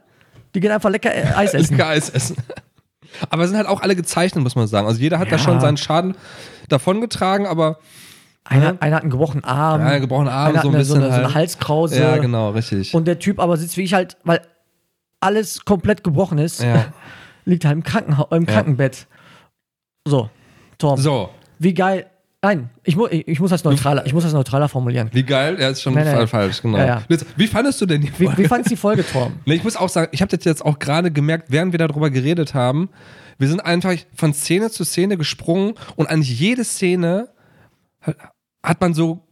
[0.54, 1.76] die gehen einfach lecker äh, Eis essen.
[1.76, 2.36] Lecker Eis essen.
[3.30, 4.86] Aber sind halt auch alle gezeichnet, muss man sagen.
[4.86, 6.16] Also jeder hat da schon seinen Schaden
[6.68, 7.78] davongetragen, aber
[8.46, 11.00] Einer, einer hat einen gebrochenen Arm, ja, gebrochenen Arm, einer so ein eine, bisschen so,
[11.00, 11.24] eine, so halt.
[11.24, 12.92] eine Halskrause Ja, genau, richtig.
[12.94, 14.42] und der Typ aber sitzt wie ich halt, weil
[15.20, 16.86] alles komplett gebrochen ist, ja.
[17.46, 18.52] liegt halt im, Krankenha im Ja.
[18.52, 19.06] Krankenbett.
[20.06, 20.28] So,
[20.76, 22.06] Tom, So, wie geil.
[22.42, 25.08] Nein, ich, mu ich, ich, muss das neutraler, ich muss das neutraler formulieren.
[25.14, 26.04] wie geil, er ist schon nee.
[26.04, 26.76] fall- falsch, genau.
[26.76, 27.18] Ja, ja.
[27.36, 28.42] Wie fandest du denn die Wie, Folge?
[28.42, 29.32] wie fandst du die Folge, Tom?
[29.46, 32.10] Nee, ich muss auch sagen, ich habe das jetzt auch gerade gemerkt, während wir darüber
[32.10, 32.90] geredet haben.
[33.38, 37.28] Wir sind einfach von Szene zu Szene gesprungen und eigentlich jede Szene
[38.64, 39.26] hat, man so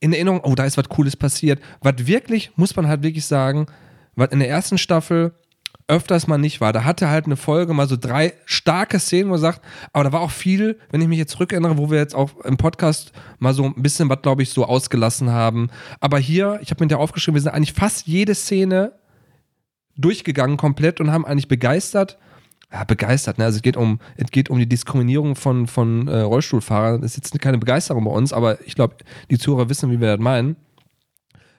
[0.00, 1.60] in Erinnerung, oh, da ist was Cooles passiert.
[1.80, 3.66] Was wirklich, muss man halt wirklich sagen,
[4.14, 5.34] was in der ersten Staffel
[5.88, 6.72] öfters mal nicht war.
[6.72, 9.62] Da hatte halt eine Folge mal so drei starke Szenen, wo er sagt,
[9.92, 12.58] aber da war auch viel, wenn ich mich jetzt zurückerinnere, wo wir jetzt auch im
[12.58, 15.70] Podcast mal so ein bisschen was, glaube ich, so ausgelassen haben.
[15.98, 18.92] Aber hier, ich habe mir da aufgeschrieben, wir sind eigentlich fast jede Szene
[19.96, 22.18] durchgegangen komplett und haben eigentlich begeistert,
[22.72, 23.44] ja, begeistert, ne?
[23.44, 27.00] Also es geht um, es geht um die Diskriminierung von, von äh, Rollstuhlfahrern.
[27.00, 28.96] Das ist jetzt keine Begeisterung bei uns, aber ich glaube,
[29.30, 30.56] die Zuhörer wissen, wie wir das meinen.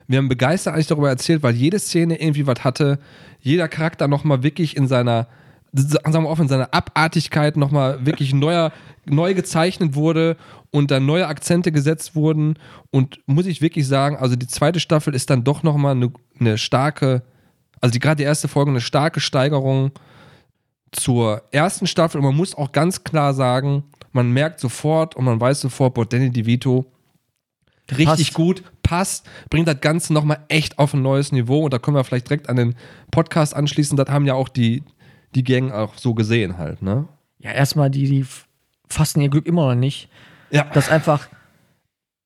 [0.07, 2.99] Wir haben begeistert eigentlich darüber erzählt, weil jede Szene irgendwie was hatte,
[3.41, 5.27] jeder Charakter nochmal wirklich in seiner,
[5.71, 8.71] sagen wir offen, in seiner Abartigkeit nochmal wirklich neuer,
[9.05, 10.35] neu gezeichnet wurde
[10.71, 12.55] und dann neue Akzente gesetzt wurden.
[12.91, 16.57] Und muss ich wirklich sagen, also die zweite Staffel ist dann doch nochmal eine, eine
[16.57, 17.21] starke,
[17.79, 19.91] also gerade die erste Folge, eine starke Steigerung
[20.91, 22.17] zur ersten Staffel.
[22.19, 26.05] Und man muss auch ganz klar sagen, man merkt sofort und man weiß sofort, boah,
[26.05, 26.85] Danny DeVito,
[27.91, 28.33] richtig passt.
[28.33, 31.65] gut, passt, bringt das Ganze nochmal echt auf ein neues Niveau.
[31.65, 32.75] Und da können wir vielleicht direkt an den
[33.11, 33.97] Podcast anschließen.
[33.97, 34.83] Das haben ja auch die,
[35.35, 37.07] die Gang auch so gesehen halt, ne?
[37.39, 38.25] Ja, erstmal, die, die
[38.89, 40.09] fassen ihr Glück immer noch nicht,
[40.51, 40.63] Ja.
[40.65, 41.27] dass einfach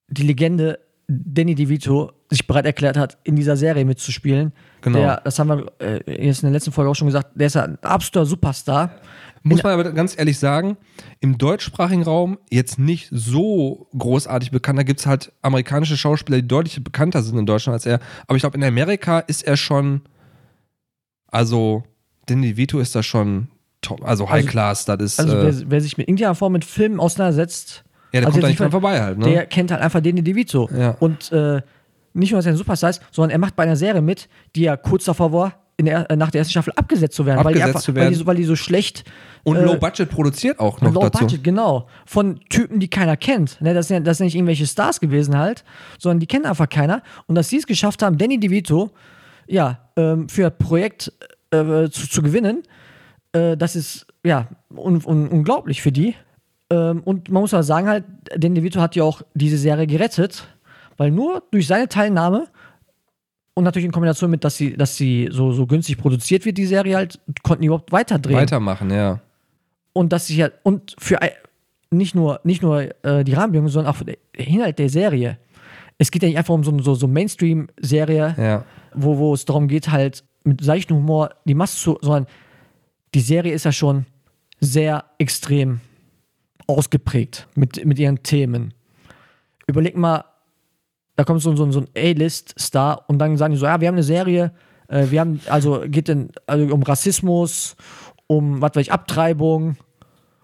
[0.08, 0.80] die Legende
[1.14, 4.52] Danny DeVito sich bereit erklärt hat, in dieser Serie mitzuspielen.
[4.82, 5.00] Genau.
[5.00, 7.56] Der, das haben wir äh, jetzt in der letzten Folge auch schon gesagt, der ist
[7.56, 8.92] ja ein absoluter Superstar.
[9.46, 10.78] Muss man aber ganz ehrlich sagen,
[11.20, 14.80] im deutschsprachigen Raum jetzt nicht so großartig bekannt.
[14.80, 18.00] Da gibt es halt amerikanische Schauspieler, die deutlich bekannter sind in Deutschland als er.
[18.28, 20.02] Aber ich glaube, in Amerika ist er schon,
[21.28, 21.84] also,
[22.26, 23.50] Danny Vito ist da schon
[23.82, 24.86] top, also High Also- Class.
[24.86, 27.84] Das ist, Also äh, wer, wer sich mit irgendeiner Form mit Filmen auseinandersetzt,
[28.14, 29.26] ja, der also kommt da nicht dran vorbei halt, ne?
[29.26, 30.70] der kennt halt einfach Danny DeVito.
[30.78, 30.96] Ja.
[31.00, 31.62] Und äh,
[32.14, 34.62] nicht nur, dass er ein Superstar ist, sondern er macht bei einer Serie mit, die
[34.62, 37.64] ja kurz davor war, in der, nach der ersten Staffel abgesetzt zu werden, weil, die
[37.64, 38.20] Abgesetzt einfach, zu Weil, die werden.
[38.20, 39.04] so, weil die so schlecht
[39.44, 41.26] Und äh, Low Budget produziert auch noch Low dazu.
[41.26, 41.88] Budget, genau.
[42.06, 43.60] Von Typen, die keiner kennt.
[43.62, 45.64] Ne, das, sind, das sind nicht irgendwelche Stars gewesen halt,
[45.98, 47.02] sondern die kennen einfach keiner.
[47.26, 48.92] Und dass sie es geschafft haben, Danny DeVito,
[49.48, 51.12] ja, ähm, für das Projekt
[51.52, 52.64] äh, zu, zu gewinnen,
[53.34, 56.16] äh, das ist, ja, un, un, unglaublich für die.
[56.74, 58.04] Ähm, und man muss aber sagen halt,
[58.36, 60.48] Danny DeVito hat ja auch diese Serie gerettet,
[60.98, 62.48] weil nur durch seine Teilnahme
[63.54, 66.66] und natürlich in Kombination mit, dass sie, dass sie so, so günstig produziert wird, die
[66.66, 69.20] Serie halt, konnten die überhaupt weiterdrehen Weitermachen, ja.
[69.94, 71.20] und dass sich ja und für
[71.92, 75.38] nicht nur nicht nur äh, die Rahmenbedingungen, sondern auch für den Inhalt der Serie.
[76.00, 78.66] Es geht ja nicht einfach um so, so, so Mainstream-Serie, Ja.
[78.96, 82.26] wo, wo es darum geht, halt mit seichtem Humor die Masse zu, sondern
[83.14, 84.06] die Serie ist ja schon
[84.60, 85.82] sehr extrem
[86.68, 88.74] ausgeprägt mit, mit ihren Themen.
[89.68, 90.26] Überleg mal,
[91.16, 93.96] da kommt so, so, so ein A-List-Star und dann sagen die so, ja, wir haben
[93.96, 94.52] eine Serie,
[94.88, 97.76] äh, wir haben, also geht denn also um Rassismus,
[98.28, 99.78] um, was weiß ich, Abtreibung.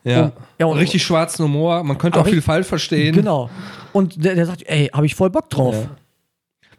[0.03, 0.25] Ja.
[0.25, 3.15] Und- ja, und- Richtig schwarzen Humor, man könnte auch viel falsch verstehen.
[3.15, 3.49] Genau.
[3.93, 5.75] Und der, der sagt, ey, habe ich voll Bock drauf.
[5.75, 5.89] Ja.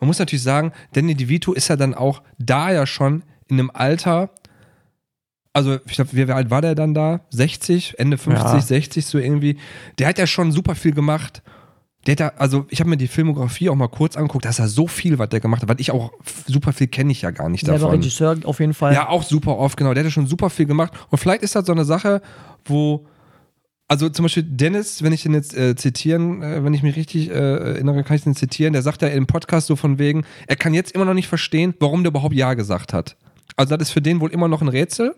[0.01, 3.71] Man muss natürlich sagen, Danny DeVito ist ja dann auch da ja schon in einem
[3.75, 4.31] Alter,
[5.53, 7.21] also ich glaube, wie, alt war der dann da?
[7.31, 8.61] 60, Ende 50, Ja.
[8.61, 9.59] 60 so irgendwie.
[9.99, 11.43] Der hat ja schon super viel gemacht.
[12.07, 14.59] Der hat ja, also ich habe mir die Filmografie auch mal kurz angeguckt, da ist
[14.59, 16.13] ja so viel, was der gemacht hat, weil ich auch
[16.47, 17.97] super viel kenne ich ja gar nicht Selber davon.
[17.97, 18.95] Regisseur auf jeden Fall.
[18.95, 19.93] Ja, auch super oft, genau.
[19.93, 20.93] Der hat ja schon super viel gemacht.
[21.11, 22.23] Und vielleicht ist das so eine Sache,
[22.65, 23.07] wo,
[23.87, 27.29] also zum Beispiel Dennis, wenn ich den jetzt äh, zitieren, äh, wenn ich mich richtig
[27.29, 30.57] äh, erinnere, kann ich den zitieren, der sagt ja im Podcast so von wegen, er
[30.57, 33.17] kann jetzt immer noch nicht verstehen, warum der überhaupt Ja gesagt hat.
[33.57, 35.15] Also das ist für den wohl immer noch ein Rätsel.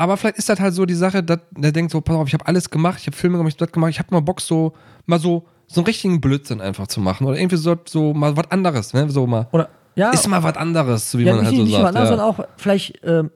[0.00, 2.34] Aber vielleicht ist das halt so die Sache, dass der denkt so, pass auf, ich
[2.34, 4.72] habe alles gemacht, ich habe Filme gemacht, ich habe gemacht, ich habe mal Bock so,
[5.06, 7.26] mal so, so einen richtigen Blödsinn einfach zu machen.
[7.26, 9.10] Oder irgendwie so, so mal was anderes, ne?
[9.10, 9.48] So mal.
[9.52, 11.82] Oder, ja, Ist mal was anderes, so wie ja, man nicht, halt so nicht sagt.
[11.82, 12.16] mal anders, ja.
[12.16, 13.30] sondern auch, vielleicht ähm,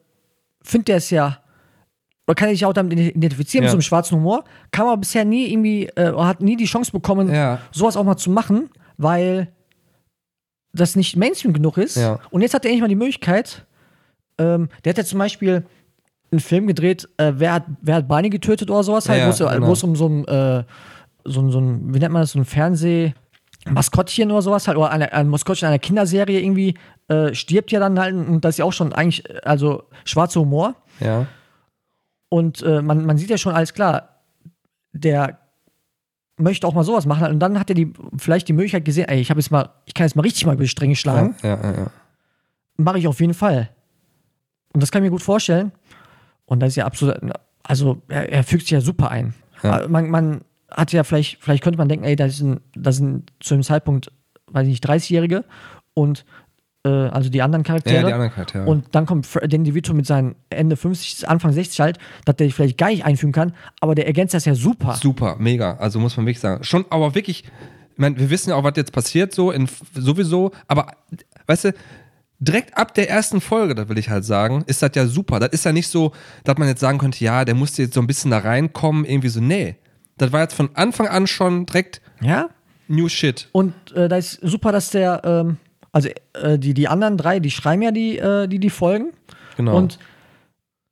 [0.63, 1.39] findet er es ja,
[2.29, 3.67] oder kann er sich auch damit identifizieren Ja.
[3.67, 6.93] mit so einem schwarzen Humor, kam aber bisher nie irgendwie, äh, hat nie die Chance
[6.93, 7.59] bekommen, Ja.
[7.73, 9.49] sowas auch mal zu machen, weil
[10.73, 11.97] das nicht Mainstream genug ist.
[11.97, 12.21] Ja.
[12.31, 13.67] Und jetzt hat er endlich mal die Möglichkeit,
[14.39, 15.67] ähm, der hat ja zum Beispiel
[16.33, 19.31] einen Film gedreht, äh, wer, hat, wer hat Barney getötet oder sowas, halt, Ja, wo
[19.31, 19.67] es genau.
[19.67, 20.65] wo es um so ein, äh,
[21.25, 23.13] so, so ein, wie nennt man das, so ein Fernseh-
[23.71, 26.75] Maskottchen oder sowas halt, oder eine, ein Maskottchen einer Kinderserie irgendwie
[27.07, 30.41] äh, stirbt ja dann halt und das ist ja auch schon eigentlich, äh, also schwarzer
[30.41, 30.75] Humor.
[30.99, 31.27] Ja.
[32.29, 34.09] Und äh, man, man sieht ja schon alles klar,
[34.93, 35.39] der
[36.39, 37.27] möchte auch mal sowas machen.
[37.31, 39.95] Und dann hat er die, vielleicht die Möglichkeit gesehen, ey, ich habe jetzt mal, ich
[39.95, 41.37] kann jetzt mal richtig mal über die Stränge schlagen.
[41.43, 41.87] Ja, ja, ja.
[42.79, 43.69] Mache ich auf jeden Fall.
[44.73, 45.71] Und das kann ich mir gut vorstellen.
[46.47, 47.17] Und das ist ja absolut,
[47.63, 49.35] also er, er fügt sich ja super ein.
[49.63, 49.87] Ja.
[49.89, 50.41] Man, man
[50.71, 54.11] hat ja vielleicht, vielleicht könnte man denken, ey, das sind, das sind zu dem Zeitpunkt,
[54.47, 55.45] weiß ich nicht, 30-Jährige
[55.95, 56.25] und
[56.85, 57.97] äh, also die anderen Charaktere.
[57.97, 58.65] Ja, die anderen Charaktere.
[58.65, 62.55] Und dann kommt Danny DeVito mit seinen Ende 50, Anfang 60 halt, dass der sich
[62.55, 64.95] vielleicht gar nicht einfügen kann, aber der ergänzt das ja super.
[64.95, 65.75] Super, mega.
[65.77, 66.65] Also muss man wirklich sagen.
[66.65, 67.45] Schon, aber wirklich,
[67.93, 70.89] ich meine, wir wissen ja auch, was jetzt passiert, so in, sowieso, aber
[71.47, 71.75] weißt du,
[72.43, 75.39] direkt ab der ersten Folge, da will ich halt sagen, ist das ja super.
[75.39, 76.13] Das ist ja nicht so,
[76.45, 79.29] dass man jetzt sagen könnte, ja, der musste jetzt so ein bisschen da reinkommen, irgendwie
[79.29, 79.77] so, nee.
[80.19, 82.51] Das war jetzt von Anfang an schon direkt Ja?
[82.89, 83.49] New Shit.
[83.53, 85.57] Und äh, da ist super, dass der, ähm,
[85.93, 89.13] also äh, die, die anderen drei, die schreiben ja die, äh, die, die Folgen.
[89.57, 89.77] Genau.
[89.77, 89.99] Und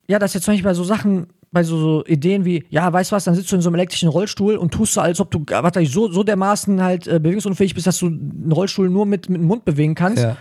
[0.07, 2.91] ja, das ist jetzt zum Beispiel bei so Sachen, bei so, so Ideen wie, ja,
[2.91, 5.19] weißt du was, dann sitzt du in so einem elektrischen Rollstuhl und tust so, als
[5.19, 8.89] ob du, was ich, so, so dermaßen halt äh, bewegungsunfähig bist, dass du einen Rollstuhl
[8.89, 10.23] nur mit, mit dem Mund bewegen kannst.
[10.23, 10.37] ja.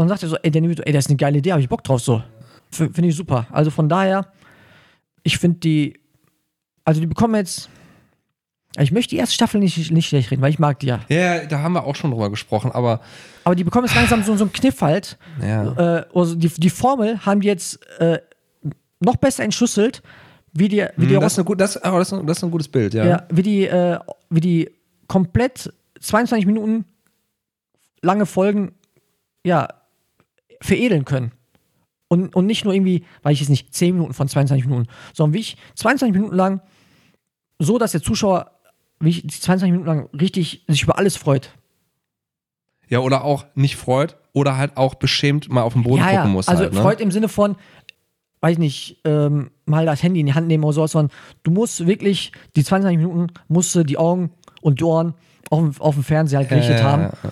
[0.00, 1.60] Und dann sagt er so, ey, Danny Vito, ey, das ist eine geile Idee, habe
[1.60, 2.22] ich Bock drauf so.
[2.70, 3.46] Finde ich super.
[3.50, 4.32] Also von daher,
[5.24, 6.00] ich finde die,
[6.84, 7.68] also die bekommen jetzt,
[8.78, 11.00] ich möchte die erste Staffel nicht, nicht schlecht reden, weil ich mag die ja.
[11.08, 13.00] Ja, da haben wir auch schon drüber gesprochen, aber
[13.44, 15.18] Aber die bekommen jetzt langsam so, so einen Kniff halt.
[15.42, 15.98] ja.
[15.98, 18.20] Äh, also die, die Formel haben die jetzt äh,
[19.00, 20.02] noch besser entschlüsselt,
[20.52, 22.38] wie die, wie die, Hm, das, ist ein gut, das, aber das, ist ein- das
[22.38, 23.04] ist ein gutes Bild, ja.
[23.04, 23.98] ja, wie die, äh,
[24.30, 24.70] wie die
[25.08, 25.70] komplett
[26.00, 26.84] 22 Minuten
[28.02, 28.72] lange Folgen
[29.44, 29.68] ja,
[30.60, 31.32] veredeln können.
[32.08, 35.34] Und, und nicht nur irgendwie, weil ich jetzt nicht 10 Minuten von 22 Minuten, sondern
[35.34, 36.60] wie ich 22 Minuten lang
[37.58, 38.50] so, dass der Zuschauer
[38.98, 41.54] wie ich, 22 Minuten lang richtig sich über alles freut.
[42.88, 46.16] Ja, oder auch nicht freut oder halt auch beschämt mal auf den Boden ja, ja.
[46.18, 46.48] gucken muss.
[46.48, 46.80] Also halt, ne?
[46.82, 47.56] freut im Sinne von,
[48.40, 51.86] weiß nicht, ähm, mal das Handy in die Hand nehmen oder sowas, sondern du musst
[51.86, 54.30] wirklich, die 22 Minuten musst du die Augen
[54.60, 55.14] und die Ohren
[55.50, 57.02] auf, dem- auf dem Fernseher halt gerichtet Ja, ja, haben.
[57.04, 57.30] ja, ja.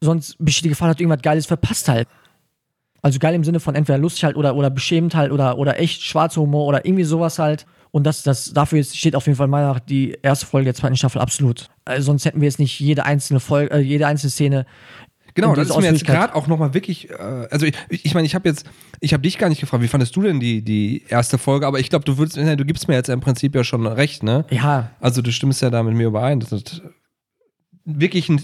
[0.00, 2.08] Sonst besteht die Gefahr, dass du irgendwas Geiles verpasst halt.
[3.02, 6.02] Also geil im Sinne von entweder lustig halt oder, oder beschämend halt oder, oder echt
[6.02, 7.66] schwarzer Humor oder irgendwie sowas halt.
[7.90, 10.74] Und das, das, dafür steht auf jeden Fall meiner Meinung nach die erste Folge der
[10.74, 11.68] zweiten Staffel absolut.
[11.84, 14.66] Also sonst hätten wir jetzt nicht jede einzelne Folge, äh, jede einzelne Szene.
[15.34, 17.14] Genau, das ist mir jetzt gerade auch nochmal wirklich, äh,
[17.50, 18.66] also ich meine, ich, mein, ich habe jetzt,
[19.00, 21.80] ich habe dich gar nicht gefragt, wie fandest du denn die, die erste Folge, aber
[21.80, 24.44] ich glaube, du würdest, du gibst mir jetzt im Prinzip ja schon recht, ne?
[24.50, 26.40] Ja, Also du stimmst ja da mit mir überein.
[26.40, 26.82] Das ist
[27.84, 28.40] wirklich ein,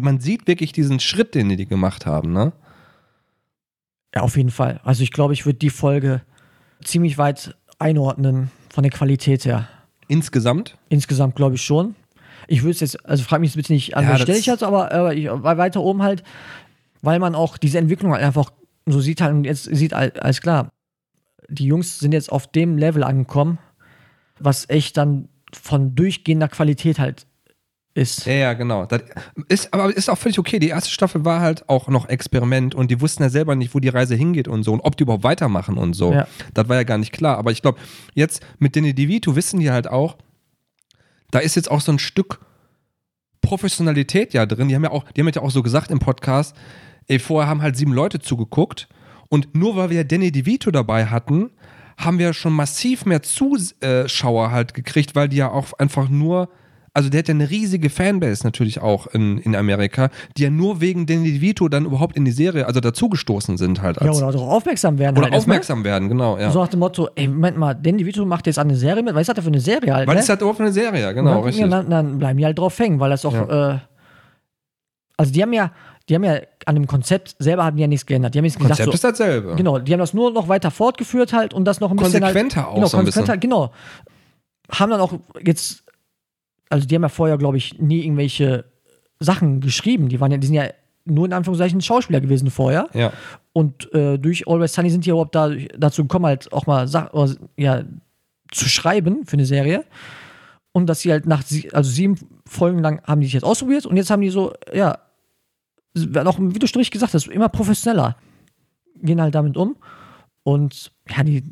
[0.00, 2.52] man sieht wirklich diesen Schritt, den die gemacht haben, ne?
[4.14, 4.80] Ja, auf jeden Fall.
[4.84, 6.22] Also ich glaube, ich würde die Folge
[6.84, 9.68] ziemlich weit einordnen von der Qualität her.
[10.08, 10.76] Insgesamt.
[10.88, 11.94] Insgesamt glaube ich schon.
[12.48, 14.62] Ich würde es jetzt, also frag mich jetzt bitte nicht an Ja, Stelle ich jetzt,
[14.64, 16.24] aber, aber ich, weiter oben halt,
[17.02, 18.50] weil man auch diese Entwicklung halt einfach
[18.86, 20.70] so sieht halt und jetzt sieht all- alles klar.
[21.48, 23.58] Die Jungs sind jetzt auf dem Level angekommen,
[24.40, 27.26] was echt dann von durchgehender Qualität halt
[27.94, 28.26] ist.
[28.26, 28.86] Ja, ja, genau.
[28.86, 29.02] Das
[29.48, 30.58] ist, aber ist auch völlig okay.
[30.58, 33.80] Die erste Staffel war halt auch noch Experiment und die wussten ja selber nicht, wo
[33.80, 36.12] die Reise hingeht und so und ob die überhaupt weitermachen und so.
[36.12, 36.26] Ja.
[36.54, 37.38] Das war ja gar nicht klar.
[37.38, 37.78] Aber ich glaube,
[38.14, 40.16] jetzt mit Danny DeVito wissen die halt auch,
[41.30, 42.40] da ist jetzt auch so ein Stück
[43.40, 44.68] Professionalität ja drin.
[44.68, 46.56] Die haben ja auch, die haben ja auch so gesagt im Podcast,
[47.08, 48.88] ey, vorher haben halt sieben Leute zugeguckt
[49.28, 51.50] und nur weil wir Danny DeVito dabei hatten,
[51.96, 56.48] haben wir schon massiv mehr Zuschauer halt gekriegt, weil die ja auch einfach nur
[57.00, 60.80] also der hat ja eine riesige Fanbase natürlich auch in, in Amerika, die ja nur
[60.80, 64.00] wegen Danny DeVito dann überhaupt in die Serie, also dazugestoßen sind halt.
[64.00, 65.16] ja, oder darauf aufmerksam werden.
[65.16, 65.56] Oder halt erstmal.
[65.56, 66.50] aufmerksam werden, genau, ja.
[66.50, 69.28] So nach dem Motto, ey, Moment mal, Danny DeVito macht jetzt eine Serie mit, was
[69.28, 70.20] hat er für eine Serie halt, Weil ne?
[70.20, 71.68] es halt überhaupt eine Serie, ja, genau, Ja, richtig.
[71.68, 73.78] Dann, dann bleiben die halt drauf hängen, weil das auch, äh,
[75.16, 75.72] also die haben ja,
[76.08, 78.34] die haben ja an dem Konzept selber haben die ja nichts geändert.
[78.34, 79.54] Die haben jetzt gesagt, Konzept so, ist dasselbe.
[79.56, 82.56] genau, die haben das nur noch weiter fortgeführt halt und das noch ein bisschen Konsequenter
[82.56, 83.40] halt, auch genau, so ein bisschen.
[83.40, 83.72] genau.
[84.72, 85.12] Haben dann auch
[85.44, 85.84] jetzt,
[86.70, 88.64] also die haben ja vorher, glaube ich, nie irgendwelche
[89.18, 90.08] Sachen geschrieben.
[90.08, 90.70] Die waren ja, die sind ja
[91.04, 92.88] nur in Anführungszeichen Schauspieler gewesen vorher.
[92.94, 93.12] Ja.
[93.52, 97.12] Und äh, durch Always Sunny sind die überhaupt da, dazu gekommen, halt auch mal Sach
[97.12, 97.82] oder, ja,
[98.50, 99.84] zu schreiben für eine Serie.
[100.72, 102.16] Und dass sie halt nach sie also sieben
[102.46, 104.98] Folgen lang haben die sich jetzt ausprobiert und jetzt haben die so, ja,
[106.24, 108.16] auch, wie du schon richtig gesagt hast, immer professioneller.
[109.02, 109.76] Gehen halt damit um.
[110.44, 111.42] Und ja, die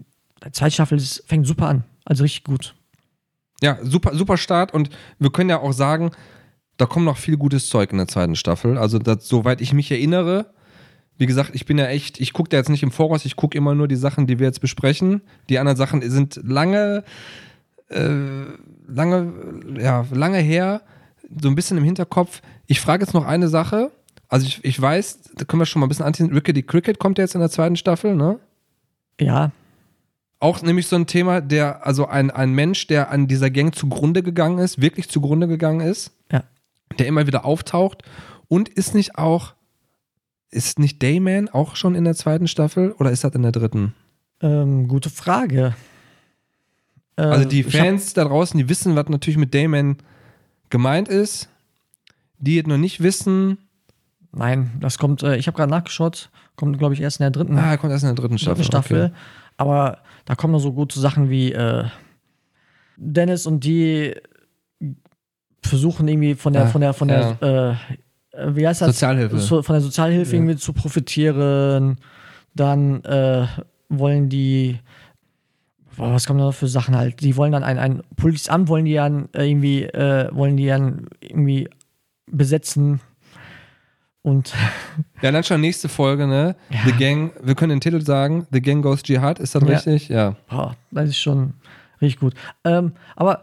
[0.53, 1.85] zweite Staffel ist, fängt super an.
[2.05, 2.75] Also richtig gut.
[3.63, 6.13] Ja, super, super Start und wir können ja auch sagen,
[6.77, 8.79] da kommt noch viel gutes Zeug in der zweiten Staffel.
[8.79, 10.47] Also, das, soweit ich mich erinnere,
[11.19, 13.59] wie gesagt, ich bin ja echt, ich gucke da jetzt nicht im Voraus, ich gucke
[13.59, 15.23] immer nur die Sachen, die wir jetzt besprechen.
[15.49, 17.03] Die anderen Sachen sind lange,
[17.89, 18.09] äh,
[18.87, 19.33] lange,
[19.81, 20.83] ja, lange her,
[21.43, 22.41] so ein bisschen im Hinterkopf.
[22.67, 23.91] Ich frage jetzt noch eine Sache.
[24.29, 26.33] Also, ich, ich weiß, da können wir schon mal ein bisschen anziehen.
[26.33, 28.39] Rickety Cricket kommt ja jetzt in der zweiten Staffel, ne?
[29.21, 29.51] Ja,
[30.41, 34.23] Auch nämlich so ein Thema, der, also ein, ein Mensch, der an dieser Gang zugrunde
[34.23, 36.45] gegangen ist, wirklich zugrunde gegangen ist, ja.
[36.99, 38.03] der immer wieder auftaucht
[38.47, 39.55] und ist nicht auch,
[40.51, 43.95] ist nicht Dayman auch schon in der zweiten Staffel oder ist das in der dritten?
[44.41, 45.75] Ähm, gute Frage.
[47.17, 49.97] Äh, Also die Fans da draußen, die wissen, was natürlich mit Dayman
[50.71, 51.49] gemeint ist.
[52.39, 53.59] Die jetzt noch nicht wissen,
[54.33, 57.59] Nein, das kommt, äh, ich habe gerade nachgeschaut, kommt, glaube ich, erst in der dritten,
[57.59, 58.57] ah, er kommt erst in der dritten Staffel.
[58.57, 59.05] dritten Staffel.
[59.07, 59.15] Okay.
[59.57, 59.99] Aber
[60.29, 61.85] da kommen noch so gute Sachen wie äh,
[62.99, 64.15] Dennis und die
[65.63, 68.89] versuchen irgendwie von der, Ah, von der, von der, äh, äh, wie heißt das?
[68.89, 69.39] Sozialhilfe.
[69.39, 70.37] So, von der Sozialhilfe Ja.
[70.43, 71.97] irgendwie zu profitieren.
[72.55, 73.47] Dann äh,
[73.89, 74.79] wollen die,
[75.97, 77.23] boah, was kommen da noch für Sachen halt?
[77.23, 81.71] Die wollen dann ein, ein Polizamt, wollen die dann irgendwie, äh, wollen die dann irgendwie
[82.31, 83.01] besetzen.
[84.29, 84.53] Und
[85.23, 86.55] Ja, dann schon nächste Folge, ne?
[86.71, 86.79] Ja.
[86.87, 89.69] The Gang, wir können den Titel sagen, The Gang Goes Jihad, ist das Ja.
[89.69, 90.09] richtig?
[90.09, 90.37] Ja.
[90.49, 91.55] Boah, das ist schon
[92.01, 92.35] richtig gut.
[92.65, 93.43] Ähm, aber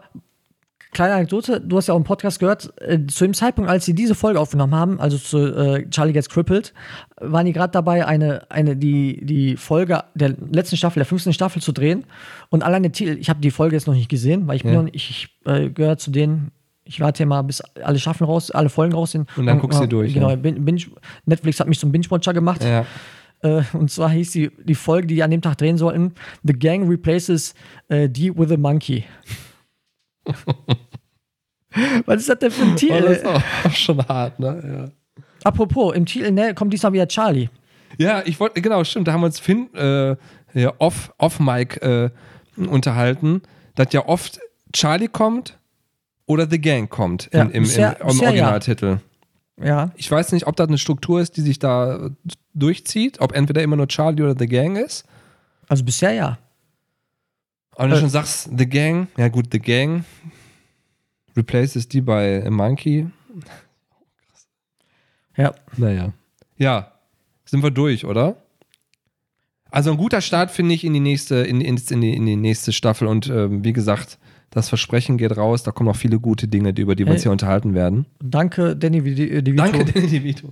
[0.92, 3.94] kleine Anekdote, du hast ja auch im Podcast gehört, äh, zu dem Zeitpunkt, als sie
[3.94, 6.72] diese Folge aufgenommen haben, also zu äh, Charlie Gets Crippled,
[7.20, 11.60] waren die gerade dabei, eine, eine, die, die Folge der letzten Staffel, der fünften Staffel
[11.60, 12.04] zu drehen.
[12.48, 14.72] Und allein der Titel, ich habe die Folge jetzt noch nicht gesehen, weil ich bin
[14.72, 14.78] Ja.
[14.82, 16.50] noch nicht, ich äh, gehöre zu denen,
[16.86, 19.28] ich warte ja mal, bis alle Staffeln raus, alle Folgen raus sind.
[19.36, 20.36] Und dann guckst du durch, Genau, ja.
[20.36, 20.82] Bin- Binge,
[21.24, 22.62] Netflix hat mich zum Binge-Watcher gemacht.
[22.64, 22.86] Ja.
[23.42, 26.52] Äh, und zwar hieß die, die Folge, die die an dem Tag drehen sollten, The
[26.54, 27.54] Gang Replaces
[27.88, 29.04] äh, D with a Monkey.
[32.06, 33.26] Was ist das denn für ein Oh, das ist Titel?
[33.64, 34.92] auch, schon hart, ne?
[35.44, 37.48] Apropos, im Titel ne, kommt diesmal wieder Charlie.
[37.98, 40.16] Ja, ja ich wollte, genau, stimmt, da haben wir uns Finn äh,
[40.54, 42.10] ja, off, off Mic äh,
[42.56, 43.42] unterhalten,
[43.74, 44.40] dass ja oft
[44.72, 45.58] Charlie kommt
[46.26, 47.96] oder The Gang kommt Ja, im, im, im ja.
[48.00, 48.98] Originaltitel.
[49.62, 52.10] Ja, Ich weiß nicht, ob das eine Struktur ist, die sich da
[52.52, 55.06] durchzieht, ob entweder immer nur Charlie oder The Gang ist.
[55.68, 56.38] also bisher ja.
[57.72, 58.00] Aber wenn du Äh.
[58.00, 60.04] schon sagst, The Gang, ja gut, The Gang
[61.36, 63.06] replaces die bei A Monkey.
[65.36, 66.12] Ja, Naja.
[66.58, 66.92] Ja,
[67.44, 68.36] sind wir durch, oder?
[69.70, 72.36] Also ein guter Start finde ich in die nächste, in, in, in, die, in die
[72.36, 74.18] nächste Staffel und ähm, wie gesagt,
[74.50, 77.32] das Versprechen geht raus, da kommen noch viele gute Dinge, über die wir uns hier
[77.32, 78.06] unterhalten werden.
[78.22, 79.52] danke, Danny DeVito.
[79.52, 80.48] Danke, Danny DeVito.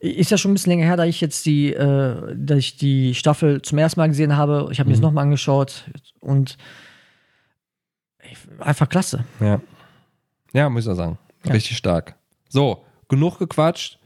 [0.00, 3.14] Ist ja schon ein bisschen länger her, da ich jetzt die, äh, dass ich die
[3.14, 4.68] Staffel zum ersten Mal gesehen habe.
[4.70, 5.06] Ich habe mir das Mhm.
[5.06, 6.58] nochmal angeschaut und
[8.58, 9.24] einfach klasse.
[9.40, 9.60] Ja.
[10.52, 11.18] Ja, muss ich sagen.
[11.44, 11.52] Ja.
[11.52, 12.14] Richtig stark.
[12.48, 13.98] So, genug gequatscht.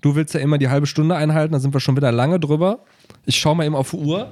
[0.00, 2.84] Du willst ja immer die halbe Stunde einhalten, da sind wir schon wieder lange drüber.
[3.26, 4.30] Ich schaue mal eben auf die Uhr.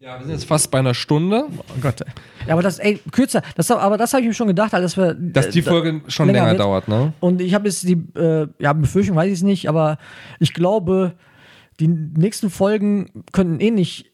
[0.00, 1.44] Ja, wir sind jetzt fast bei einer Stunde.
[1.50, 2.00] Oh Gott.
[2.46, 3.42] Ja, aber das, ey, kürzer.
[3.54, 5.12] Das, aber das habe ich mir schon gedacht, dass wir.
[5.12, 7.12] Dass die äh, Folge schon länger länger dauert, ne?
[7.20, 9.98] Und ich habe jetzt die, äh, ja, Befürchtung weiß ich es nicht, aber
[10.38, 11.16] ich glaube,
[11.80, 14.06] die nächsten Folgen könnten eh nicht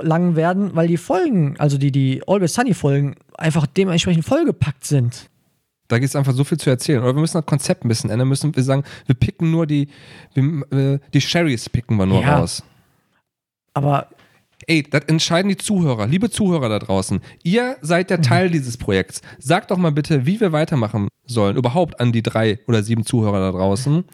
[0.00, 5.28] lang werden, weil die Folgen, also die, die Always Sunny Folgen, einfach dementsprechend vollgepackt sind.
[5.88, 7.02] Da gibt es einfach so viel zu erzählen.
[7.02, 8.28] Oder wir müssen das Konzept ein bisschen ändern.
[8.28, 9.88] Müssen wir sagen, wir picken nur die,
[10.32, 12.38] wir, äh, die Sherrys picken wir nur Ja.
[12.38, 12.62] raus.
[13.74, 14.08] Aber
[14.66, 16.06] Ey, das entscheiden die Zuhörer.
[16.06, 18.08] Liebe Zuhörer da draußen, ihr seid Mhm.
[18.08, 19.20] der Teil dieses Projekts.
[19.38, 21.56] Sagt doch mal bitte, wie wir weitermachen sollen.
[21.56, 24.04] Überhaupt an die drei oder sieben Zuhörer da draußen.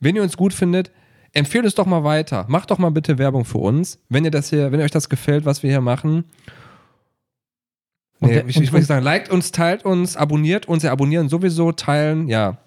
[0.00, 0.90] Wenn ihr uns gut findet,
[1.32, 2.46] empfehlt uns doch mal weiter.
[2.48, 5.44] Macht doch mal bitte Werbung für uns, wenn ihr das hier, wenn euch das gefällt,
[5.44, 6.24] was wir hier machen.
[8.20, 10.92] Und Nee, der- ich, und- ich wollte sagen, liked uns, teilt uns, abonniert uns, ja,
[10.92, 12.58] abonnieren sowieso, teilen, ja.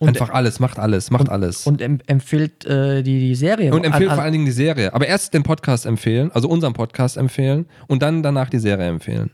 [0.00, 1.66] Und- Einfach alles, macht alles, macht alles.
[1.66, 3.72] Und em empfiehlt äh, die, die Serie.
[3.72, 4.94] Und empfehlt an, vor allen Dingen die Serie.
[4.94, 9.30] Aber erst den Podcast empfehlen, also unseren Podcast empfehlen und dann danach die Serie empfehlen.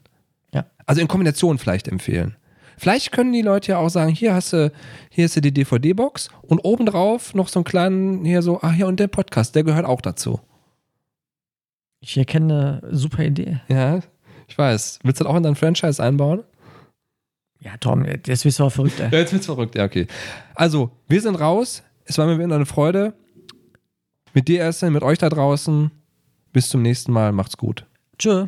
[0.52, 0.64] Ja.
[0.86, 2.36] Also in Kombination vielleicht empfehlen.
[2.76, 4.72] Vielleicht können die Leute ja auch sagen, hier hast du,
[5.10, 8.98] hier ist die DVD-Box und obendrauf noch so einen kleinen, hier so, ah hier und
[8.98, 10.40] der Podcast, der gehört auch dazu.
[12.00, 13.60] Ich erkenne eine super Idee.
[13.68, 14.00] Ja,
[14.48, 14.98] ich weiß.
[15.02, 16.42] Willst du das auch in dein Franchise einbauen?
[17.60, 19.08] Ja, Tom, bist du auch verrückt, ey.
[19.10, 19.74] Jetzt wird's verrückt.
[19.74, 20.06] Ja, okay.
[20.54, 21.82] Also, wir sind raus.
[22.04, 23.14] Es war mir wieder eine Freude.
[24.34, 25.90] Mit dir, Essen, mit euch da draußen.
[26.52, 27.32] Bis zum nächsten Mal.
[27.32, 27.86] Macht's gut.
[28.18, 28.46] Tschö.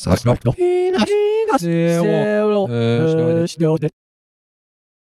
[0.00, 0.56] Sag noch.
[1.58, 3.90] Sehr, Äh, äh,